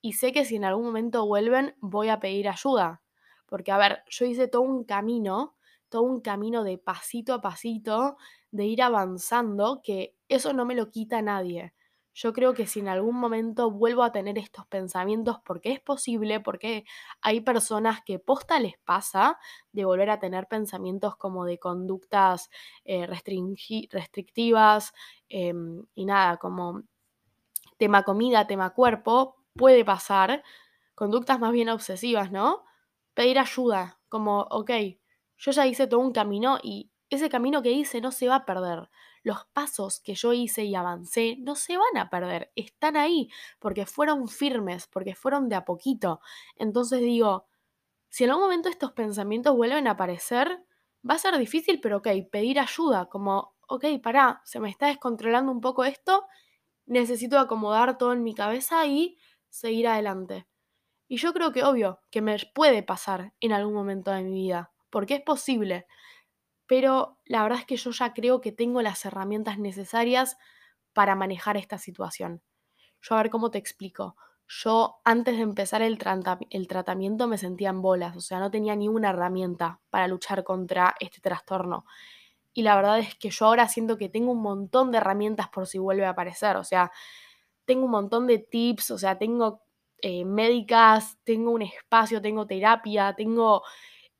y 0.00 0.14
sé 0.14 0.32
que 0.32 0.44
si 0.44 0.56
en 0.56 0.64
algún 0.64 0.86
momento 0.86 1.26
vuelven, 1.26 1.76
voy 1.80 2.08
a 2.08 2.18
pedir 2.18 2.48
ayuda, 2.48 3.02
porque 3.46 3.70
a 3.70 3.78
ver, 3.78 4.02
yo 4.08 4.24
hice 4.26 4.48
todo 4.48 4.62
un 4.62 4.82
camino, 4.82 5.56
todo 5.88 6.02
un 6.02 6.20
camino 6.20 6.64
de 6.64 6.76
pasito 6.78 7.34
a 7.34 7.40
pasito, 7.40 8.16
de 8.50 8.64
ir 8.66 8.82
avanzando, 8.82 9.80
que 9.82 10.16
eso 10.28 10.52
no 10.52 10.64
me 10.64 10.74
lo 10.74 10.90
quita 10.90 11.22
nadie 11.22 11.72
yo 12.22 12.34
creo 12.34 12.52
que 12.52 12.66
si 12.66 12.80
en 12.80 12.88
algún 12.88 13.16
momento 13.16 13.70
vuelvo 13.70 14.02
a 14.02 14.12
tener 14.12 14.36
estos 14.36 14.66
pensamientos, 14.66 15.38
porque 15.42 15.72
es 15.72 15.80
posible, 15.80 16.38
porque 16.38 16.84
hay 17.22 17.40
personas 17.40 18.02
que 18.04 18.18
posta 18.18 18.60
les 18.60 18.76
pasa 18.84 19.38
de 19.72 19.86
volver 19.86 20.10
a 20.10 20.18
tener 20.18 20.46
pensamientos 20.46 21.16
como 21.16 21.46
de 21.46 21.58
conductas 21.58 22.50
eh, 22.84 23.06
restrictivas 23.06 24.92
em, 25.30 25.82
y 25.94 26.04
nada, 26.04 26.36
como 26.36 26.82
tema 27.78 28.02
comida, 28.02 28.46
tema 28.46 28.74
cuerpo, 28.74 29.36
puede 29.54 29.82
pasar, 29.82 30.44
conductas 30.94 31.40
más 31.40 31.52
bien 31.52 31.70
obsesivas, 31.70 32.30
¿no? 32.30 32.64
Pedir 33.14 33.38
ayuda, 33.38 33.98
como, 34.10 34.42
ok, 34.50 34.72
yo 35.38 35.52
ya 35.52 35.66
hice 35.66 35.86
todo 35.86 36.00
un 36.00 36.12
camino 36.12 36.58
y 36.62 36.89
ese 37.10 37.28
camino 37.28 37.62
que 37.62 37.72
hice 37.72 38.00
no 38.00 38.12
se 38.12 38.28
va 38.28 38.36
a 38.36 38.46
perder 38.46 38.88
los 39.22 39.44
pasos 39.52 40.00
que 40.00 40.14
yo 40.14 40.32
hice 40.32 40.64
y 40.64 40.74
avancé 40.74 41.36
no 41.40 41.54
se 41.54 41.76
van 41.76 41.96
a 41.98 42.08
perder, 42.08 42.52
están 42.56 42.96
ahí 42.96 43.28
porque 43.58 43.86
fueron 43.86 44.28
firmes, 44.28 44.86
porque 44.86 45.14
fueron 45.14 45.48
de 45.48 45.56
a 45.56 45.64
poquito. 45.64 46.20
Entonces 46.56 47.00
digo, 47.00 47.46
si 48.08 48.24
en 48.24 48.30
algún 48.30 48.44
momento 48.44 48.68
estos 48.68 48.92
pensamientos 48.92 49.56
vuelven 49.56 49.86
a 49.88 49.92
aparecer, 49.92 50.64
va 51.08 51.14
a 51.14 51.18
ser 51.18 51.36
difícil, 51.38 51.80
pero 51.80 51.98
ok, 51.98 52.08
pedir 52.30 52.58
ayuda, 52.58 53.06
como, 53.06 53.54
ok, 53.68 53.84
pará, 54.02 54.40
se 54.44 54.60
me 54.60 54.70
está 54.70 54.86
descontrolando 54.86 55.52
un 55.52 55.60
poco 55.60 55.84
esto, 55.84 56.26
necesito 56.86 57.38
acomodar 57.38 57.98
todo 57.98 58.12
en 58.12 58.22
mi 58.22 58.34
cabeza 58.34 58.86
y 58.86 59.18
seguir 59.48 59.88
adelante. 59.88 60.46
Y 61.08 61.16
yo 61.18 61.32
creo 61.32 61.52
que 61.52 61.64
obvio 61.64 62.00
que 62.10 62.22
me 62.22 62.36
puede 62.54 62.82
pasar 62.82 63.34
en 63.40 63.52
algún 63.52 63.74
momento 63.74 64.10
de 64.10 64.22
mi 64.22 64.32
vida, 64.32 64.72
porque 64.90 65.14
es 65.14 65.22
posible 65.22 65.86
pero 66.70 67.18
la 67.24 67.42
verdad 67.42 67.58
es 67.58 67.66
que 67.66 67.76
yo 67.76 67.90
ya 67.90 68.14
creo 68.14 68.40
que 68.40 68.52
tengo 68.52 68.80
las 68.80 69.04
herramientas 69.04 69.58
necesarias 69.58 70.36
para 70.92 71.16
manejar 71.16 71.56
esta 71.56 71.78
situación. 71.78 72.42
Yo 73.02 73.16
a 73.16 73.22
ver 73.22 73.28
cómo 73.28 73.50
te 73.50 73.58
explico. 73.58 74.14
Yo 74.46 75.00
antes 75.04 75.36
de 75.36 75.42
empezar 75.42 75.82
el, 75.82 75.98
el, 76.50 76.68
tratamiento 76.68 77.26
me 77.26 77.38
sentía 77.38 77.70
en 77.70 77.82
bolas, 77.82 78.16
o 78.16 78.20
sea, 78.20 78.38
no 78.38 78.52
tenía 78.52 78.76
ni 78.76 78.86
una 78.86 79.10
herramienta 79.10 79.80
para 79.90 80.06
luchar 80.06 80.44
contra 80.44 80.94
este 81.00 81.20
trastorno. 81.20 81.86
Y 82.52 82.62
la 82.62 82.76
verdad 82.76 83.00
es 83.00 83.16
que 83.16 83.30
yo 83.30 83.46
ahora 83.46 83.66
siento 83.66 83.98
que 83.98 84.08
tengo 84.08 84.30
un 84.30 84.42
montón 84.42 84.92
de 84.92 84.98
herramientas 84.98 85.48
por 85.48 85.66
si 85.66 85.78
vuelve 85.78 86.04
a 86.04 86.10
aparecer, 86.10 86.56
o 86.56 86.62
sea, 86.62 86.92
tengo 87.64 87.86
un 87.86 87.90
montón 87.90 88.28
de 88.28 88.38
tips, 88.38 88.92
o 88.92 88.98
sea, 88.98 89.18
tengo 89.18 89.64
eh, 90.02 90.24
médicas, 90.24 91.18
tengo 91.24 91.50
un 91.50 91.62
espacio, 91.62 92.22
tengo 92.22 92.46
terapia, 92.46 93.12
tengo 93.16 93.64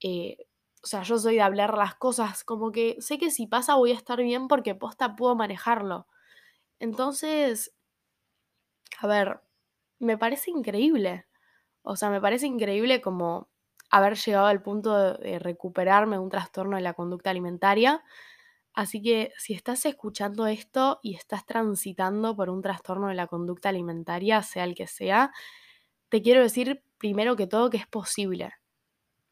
eh, 0.00 0.36
o 0.82 0.86
sea, 0.86 1.02
yo 1.02 1.18
soy 1.18 1.34
de 1.36 1.42
hablar 1.42 1.76
las 1.76 1.94
cosas, 1.94 2.44
como 2.44 2.72
que 2.72 2.96
sé 3.00 3.18
que 3.18 3.30
si 3.30 3.46
pasa 3.46 3.74
voy 3.74 3.92
a 3.92 3.96
estar 3.96 4.20
bien 4.22 4.48
porque 4.48 4.74
posta 4.74 5.14
puedo 5.16 5.36
manejarlo. 5.36 6.06
Entonces, 6.78 7.74
a 8.98 9.06
ver, 9.06 9.40
me 9.98 10.18
parece 10.18 10.50
increíble. 10.50 11.26
O 11.82 11.96
sea, 11.96 12.10
me 12.10 12.20
parece 12.20 12.46
increíble 12.46 13.00
como 13.02 13.50
haber 13.90 14.16
llegado 14.16 14.46
al 14.46 14.62
punto 14.62 15.18
de, 15.18 15.38
recuperarme 15.38 16.16
de 16.16 16.22
un 16.22 16.30
trastorno 16.30 16.76
de 16.76 16.82
la 16.82 16.94
conducta 16.94 17.30
alimentaria. 17.30 18.02
Así 18.74 19.02
que 19.02 19.32
si 19.38 19.54
estás 19.54 19.84
escuchando 19.86 20.46
esto 20.46 21.00
y 21.02 21.14
estás 21.16 21.44
transitando 21.46 22.36
por 22.36 22.50
un 22.50 22.62
trastorno 22.62 23.08
de 23.08 23.14
la 23.14 23.26
conducta 23.26 23.68
alimentaria, 23.68 24.42
sea 24.42 24.64
el 24.64 24.74
que 24.74 24.86
sea, 24.86 25.32
te 26.08 26.22
quiero 26.22 26.42
decir 26.42 26.84
primero 26.98 27.36
que 27.36 27.46
todo 27.46 27.70
que 27.70 27.78
es 27.78 27.86
posible 27.86 28.59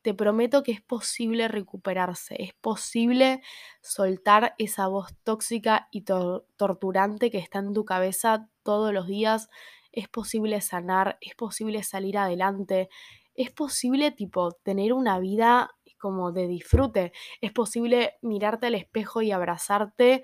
te 0.02 0.14
prometo 0.14 0.62
que 0.62 0.72
es 0.72 0.80
posible 0.80 1.48
recuperarse, 1.48 2.36
es 2.42 2.54
posible 2.54 3.42
soltar 3.82 4.54
esa 4.58 4.86
voz 4.86 5.14
tóxica 5.24 5.88
y 5.90 6.02
torturante 6.02 7.30
que 7.30 7.38
está 7.38 7.58
en 7.58 7.72
tu 7.72 7.84
cabeza 7.84 8.48
todos 8.62 8.92
los 8.92 9.06
días, 9.06 9.48
es 9.92 10.08
posible 10.08 10.60
sanar, 10.60 11.18
es 11.20 11.34
posible 11.34 11.82
salir 11.82 12.18
adelante, 12.18 12.88
es 13.34 13.50
posible 13.50 14.10
tipo 14.10 14.52
tener 14.52 14.92
una 14.92 15.18
vida 15.18 15.70
como 15.98 16.32
de 16.32 16.46
disfrute, 16.46 17.12
es 17.40 17.52
posible 17.52 18.18
mirarte 18.22 18.68
al 18.68 18.76
espejo 18.76 19.20
y 19.22 19.32
abrazarte, 19.32 20.22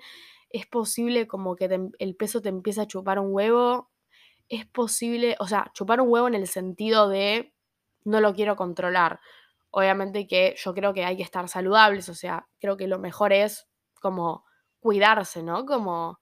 es 0.49 0.65
posible 0.67 1.27
como 1.27 1.55
que 1.55 1.89
el 1.99 2.15
peso 2.15 2.41
te 2.41 2.49
empiece 2.49 2.81
a 2.81 2.87
chupar 2.87 3.19
un 3.19 3.33
huevo, 3.33 3.91
es 4.47 4.65
posible, 4.65 5.35
o 5.39 5.47
sea, 5.47 5.71
chupar 5.73 5.99
un 6.01 6.09
huevo 6.09 6.27
en 6.27 6.35
el 6.35 6.47
sentido 6.47 7.09
de 7.09 7.53
no 8.05 8.21
lo 8.21 8.33
quiero 8.33 8.55
controlar, 8.55 9.19
Obviamente 9.77 10.25
que 10.25 10.55
yo 10.57 10.73
creo 10.73 10.93
que 10.93 11.03
hay 11.03 11.17
que 11.17 11.23
estar 11.23 11.49
saludables, 11.49 12.07
o 12.07 12.13
sea, 12.13 12.47
creo 12.61 12.77
que 12.77 12.87
lo 12.87 12.97
mejor 12.97 13.33
es 13.33 13.67
como 13.99 14.45
cuidarse, 14.79 15.43
¿no? 15.43 15.65
Como 15.65 16.21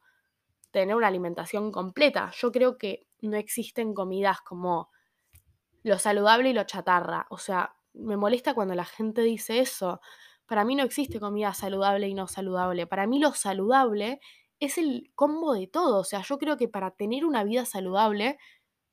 tener 0.72 0.96
una 0.96 1.06
alimentación 1.06 1.72
completa. 1.72 2.32
Yo 2.36 2.52
creo 2.52 2.80
que 2.80 3.06
no 3.22 3.38
existen 3.38 3.94
comidas 3.94 4.42
como 4.42 4.90
lo 5.84 6.00
saludable 6.00 6.50
y 6.50 6.54
lo 6.54 6.64
chatarra. 6.64 7.28
O 7.30 7.38
sea, 7.38 7.76
me 7.94 8.18
molesta 8.18 8.56
cuando 8.56 8.74
la 8.74 8.86
gente 8.86 9.22
dice 9.22 9.60
eso. 9.60 10.02
Para 10.48 10.66
mí 10.66 10.74
no 10.74 10.84
existe 10.84 11.20
comida 11.20 11.54
saludable 11.54 12.08
y 12.08 12.16
no 12.16 12.28
saludable. 12.28 12.88
Para 12.88 13.06
mí 13.06 13.20
lo 13.20 13.36
saludable 13.36 14.20
es 14.60 14.80
el 14.80 15.12
combo 15.14 15.54
de 15.54 15.68
todo. 15.68 16.00
O 16.00 16.04
sea, 16.04 16.24
yo 16.24 16.40
creo 16.40 16.58
que 16.58 16.70
para 16.70 16.90
tener 16.90 17.24
una 17.24 17.44
vida 17.44 17.66
saludable, 17.66 18.40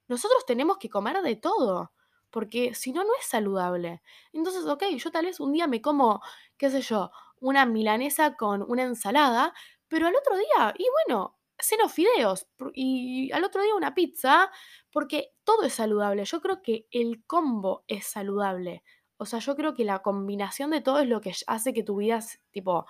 nosotros 0.06 0.44
tenemos 0.44 0.76
que 0.76 0.90
comer 0.90 1.22
de 1.22 1.36
todo. 1.36 1.92
Porque 2.30 2.74
si 2.74 2.92
no, 2.92 3.04
no 3.04 3.10
es 3.20 3.26
saludable. 3.26 4.02
Entonces, 4.32 4.64
ok, 4.66 4.84
yo 4.96 5.10
tal 5.10 5.26
vez 5.26 5.40
un 5.40 5.52
día 5.52 5.66
me 5.66 5.82
como, 5.82 6.22
qué 6.56 6.70
sé 6.70 6.80
yo, 6.82 7.10
una 7.40 7.66
milanesa 7.66 8.36
con 8.36 8.62
una 8.68 8.82
ensalada, 8.84 9.54
pero 9.88 10.06
al 10.06 10.16
otro 10.16 10.36
día, 10.36 10.74
y 10.78 10.86
bueno, 11.06 11.38
ceno 11.58 11.88
fideos 11.88 12.46
y 12.74 13.30
al 13.32 13.44
otro 13.44 13.62
día 13.62 13.74
una 13.74 13.94
pizza, 13.94 14.50
porque 14.92 15.32
todo 15.44 15.64
es 15.64 15.74
saludable. 15.74 16.24
Yo 16.24 16.40
creo 16.40 16.62
que 16.62 16.86
el 16.90 17.24
combo 17.26 17.84
es 17.88 18.06
saludable. 18.06 18.82
O 19.18 19.26
sea, 19.26 19.38
yo 19.40 19.54
creo 19.56 19.74
que 19.74 19.84
la 19.84 20.00
combinación 20.00 20.70
de 20.70 20.80
todo 20.80 21.00
es 21.00 21.08
lo 21.08 21.20
que 21.20 21.32
hace 21.46 21.74
que 21.74 21.82
tu 21.82 21.96
vida, 21.96 22.20
tipo, 22.52 22.86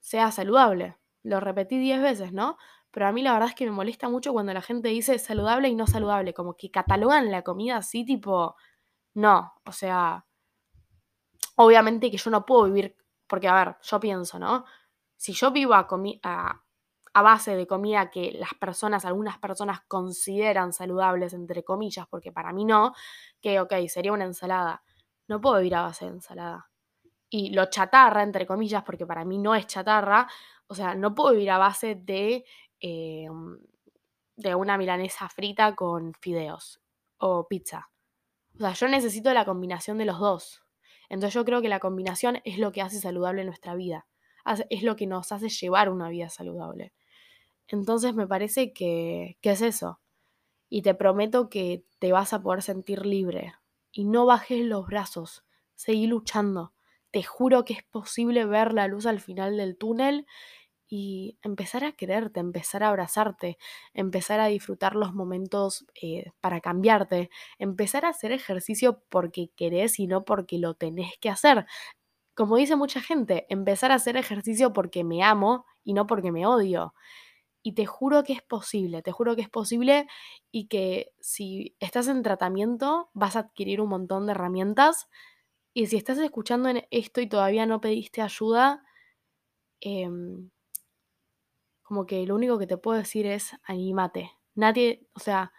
sea 0.00 0.30
saludable. 0.32 0.96
Lo 1.22 1.40
repetí 1.40 1.78
10 1.78 2.00
veces, 2.02 2.32
¿no? 2.32 2.56
Pero 2.90 3.06
a 3.06 3.12
mí 3.12 3.22
la 3.22 3.32
verdad 3.32 3.50
es 3.50 3.54
que 3.54 3.64
me 3.64 3.70
molesta 3.70 4.08
mucho 4.08 4.32
cuando 4.32 4.52
la 4.52 4.62
gente 4.62 4.88
dice 4.88 5.18
saludable 5.18 5.68
y 5.68 5.74
no 5.74 5.86
saludable, 5.86 6.34
como 6.34 6.56
que 6.56 6.70
catalogan 6.70 7.30
la 7.30 7.42
comida 7.42 7.76
así, 7.76 8.04
tipo, 8.04 8.56
no, 9.14 9.54
o 9.64 9.72
sea, 9.72 10.26
obviamente 11.56 12.10
que 12.10 12.16
yo 12.16 12.30
no 12.30 12.44
puedo 12.44 12.64
vivir, 12.64 12.96
porque 13.26 13.48
a 13.48 13.54
ver, 13.54 13.76
yo 13.82 14.00
pienso, 14.00 14.38
¿no? 14.38 14.64
Si 15.16 15.32
yo 15.34 15.50
vivo 15.52 15.74
a, 15.74 15.86
a, 16.22 17.22
base 17.22 17.54
de 17.54 17.66
comida 17.66 18.10
que 18.10 18.32
las 18.32 18.54
personas, 18.54 19.04
algunas 19.04 19.38
personas 19.38 19.80
consideran 19.86 20.72
saludables, 20.72 21.34
entre 21.34 21.62
comillas, 21.62 22.06
porque 22.08 22.32
para 22.32 22.52
mí 22.52 22.64
no, 22.64 22.94
que 23.40 23.60
ok, 23.60 23.74
sería 23.88 24.12
una 24.12 24.24
ensalada. 24.24 24.82
No 25.28 25.40
puedo 25.40 25.58
vivir 25.58 25.74
a 25.76 25.82
base 25.82 26.06
de 26.06 26.12
ensalada. 26.12 26.70
Y 27.28 27.50
lo 27.50 27.66
chatarra, 27.66 28.22
entre 28.22 28.46
comillas, 28.46 28.82
porque 28.82 29.06
para 29.06 29.24
mí 29.24 29.38
no 29.38 29.54
es 29.54 29.66
chatarra, 29.66 30.28
o 30.66 30.74
sea, 30.74 30.94
no 30.94 31.14
puedo 31.14 31.32
vivir 31.32 31.50
a 31.50 31.58
base 31.58 31.96
de, 31.96 32.44
em, 32.80 33.58
de 34.36 34.54
una 34.54 34.78
milanesa 34.78 35.28
frita 35.28 35.74
con 35.74 36.14
fideos 36.14 36.80
o 37.18 37.46
pizza. 37.46 37.90
O 38.54 38.58
sea, 38.58 38.72
yo 38.72 38.88
necesito 38.88 39.32
la 39.32 39.44
combinación 39.44 39.98
de 39.98 40.06
los 40.06 40.18
dos. 40.18 40.62
Entonces 41.08 41.34
yo 41.34 41.44
creo 41.44 41.60
que 41.60 41.68
la 41.68 41.80
combinación 41.80 42.40
es 42.44 42.58
lo 42.58 42.72
que 42.72 42.82
hace 42.82 43.00
saludable 43.00 43.44
nuestra 43.44 43.74
vida. 43.74 44.06
Es 44.70 44.82
lo 44.82 44.96
que 44.96 45.06
nos 45.06 45.32
hace 45.32 45.48
llevar 45.48 45.90
una 45.90 46.08
vida 46.08 46.28
saludable. 46.28 46.92
Entonces 47.68 48.14
me 48.14 48.26
parece 48.26 48.72
que, 48.72 49.36
que 49.40 49.50
es 49.50 49.60
eso. 49.60 50.00
Y 50.68 50.82
te 50.82 50.94
prometo 50.94 51.50
que 51.50 51.84
te 51.98 52.12
vas 52.12 52.32
a 52.32 52.42
poder 52.42 52.62
sentir 52.62 53.04
libre. 53.06 53.54
Y 53.92 54.04
no 54.04 54.24
bajes 54.24 54.64
los 54.64 54.86
brazos. 54.86 55.44
Seguí 55.74 56.06
luchando. 56.06 56.72
Te 57.10 57.22
juro 57.22 57.64
que 57.64 57.74
es 57.74 57.82
posible 57.82 58.44
ver 58.46 58.72
la 58.72 58.86
luz 58.86 59.06
al 59.06 59.20
final 59.20 59.56
del 59.56 59.76
túnel 59.76 60.26
y 60.90 61.38
empezar 61.42 61.84
a 61.84 61.92
quererte, 61.92 62.40
empezar 62.40 62.82
a 62.82 62.88
abrazarte, 62.88 63.56
empezar 63.94 64.40
a 64.40 64.46
disfrutar 64.46 64.96
los 64.96 65.14
momentos 65.14 65.86
eh, 66.02 66.32
para 66.40 66.60
cambiarte, 66.60 67.30
empezar 67.58 68.04
a 68.04 68.08
hacer 68.08 68.32
ejercicio 68.32 69.00
porque 69.08 69.50
querés 69.56 70.00
y 70.00 70.08
no 70.08 70.24
porque 70.24 70.58
lo 70.58 70.74
tenés 70.74 71.12
que 71.20 71.30
hacer. 71.30 71.64
Como 72.34 72.56
dice 72.56 72.76
mucha 72.76 73.00
gente, 73.00 73.46
empezar 73.50 73.92
a 73.92 73.96
hacer 73.96 74.16
ejercicio 74.16 74.72
porque 74.72 75.04
me 75.04 75.22
amo 75.22 75.66
y 75.84 75.94
no 75.94 76.06
porque 76.08 76.32
me 76.32 76.46
odio. 76.46 76.94
Y 77.62 77.74
te 77.74 77.86
juro 77.86 78.24
que 78.24 78.32
es 78.34 78.42
posible, 78.42 79.02
te 79.02 79.12
juro 79.12 79.36
que 79.36 79.42
es 79.42 79.50
posible 79.50 80.08
y 80.50 80.68
que 80.68 81.12
si 81.20 81.76
estás 81.80 82.08
en 82.08 82.22
tratamiento 82.22 83.10
vas 83.14 83.36
a 83.36 83.40
adquirir 83.40 83.80
un 83.80 83.90
montón 83.90 84.26
de 84.26 84.32
herramientas. 84.32 85.08
Y 85.74 85.86
si 85.88 85.96
estás 85.96 86.18
escuchando 86.18 86.70
esto 86.90 87.20
y 87.20 87.28
todavía 87.28 87.66
no 87.66 87.80
pediste 87.80 88.22
ayuda, 88.22 88.84
em, 89.80 90.50
como 91.90 92.06
que 92.06 92.24
lo 92.24 92.36
único 92.36 92.56
que 92.56 92.68
te 92.68 92.76
puedo 92.76 92.96
decir 92.98 93.26
es 93.26 93.50
anímate. 93.64 94.30
Nadie, 94.54 95.08
o 95.12 95.18
sea, 95.18 95.52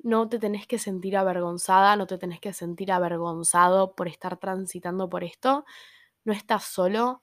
no 0.00 0.28
te 0.28 0.40
tenés 0.40 0.66
que 0.66 0.80
sentir 0.80 1.16
avergonzada, 1.16 1.94
no 1.94 2.08
te 2.08 2.18
tenés 2.18 2.40
que 2.40 2.52
sentir 2.52 2.90
avergonzado 2.90 3.94
por 3.94 4.08
estar 4.08 4.38
transitando 4.38 5.08
por 5.08 5.22
esto. 5.22 5.64
No 6.24 6.32
estás 6.32 6.64
solo, 6.64 7.22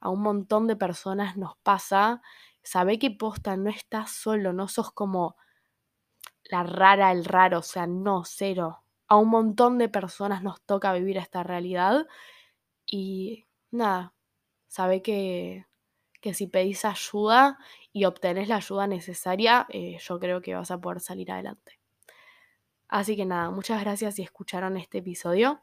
a 0.00 0.10
un 0.10 0.20
montón 0.20 0.66
de 0.66 0.74
personas 0.74 1.36
nos 1.36 1.56
pasa 1.58 2.22
Sabe 2.64 2.98
que 2.98 3.12
posta, 3.12 3.56
no 3.56 3.70
estás 3.70 4.10
solo, 4.10 4.52
no 4.52 4.66
sos 4.66 4.90
como 4.90 5.36
la 6.44 6.64
rara, 6.64 7.12
el 7.12 7.24
raro, 7.24 7.60
o 7.60 7.62
sea, 7.62 7.86
no, 7.86 8.24
cero. 8.24 8.84
A 9.06 9.16
un 9.16 9.28
montón 9.28 9.78
de 9.78 9.88
personas 9.88 10.42
nos 10.42 10.60
toca 10.62 10.92
vivir 10.92 11.18
esta 11.18 11.44
realidad 11.44 12.06
y 12.84 13.46
nada, 13.70 14.14
sabe 14.68 15.02
que, 15.02 15.66
que 16.22 16.32
si 16.32 16.46
pedís 16.46 16.86
ayuda 16.86 17.58
y 17.92 18.06
obtenés 18.06 18.48
la 18.48 18.56
ayuda 18.56 18.86
necesaria, 18.86 19.66
eh, 19.68 19.98
yo 20.00 20.18
creo 20.18 20.40
que 20.40 20.54
vas 20.54 20.70
a 20.70 20.80
poder 20.80 21.00
salir 21.00 21.30
adelante. 21.30 21.78
Así 22.88 23.16
que 23.16 23.26
nada, 23.26 23.50
muchas 23.50 23.80
gracias 23.82 24.14
si 24.14 24.22
escucharon 24.22 24.76
este 24.76 24.98
episodio 24.98 25.60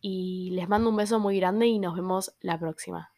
y 0.00 0.50
les 0.52 0.68
mando 0.68 0.88
un 0.90 0.96
beso 0.96 1.18
muy 1.18 1.38
grande 1.38 1.66
y 1.66 1.78
nos 1.78 1.96
vemos 1.96 2.34
la 2.40 2.58
próxima. 2.58 3.12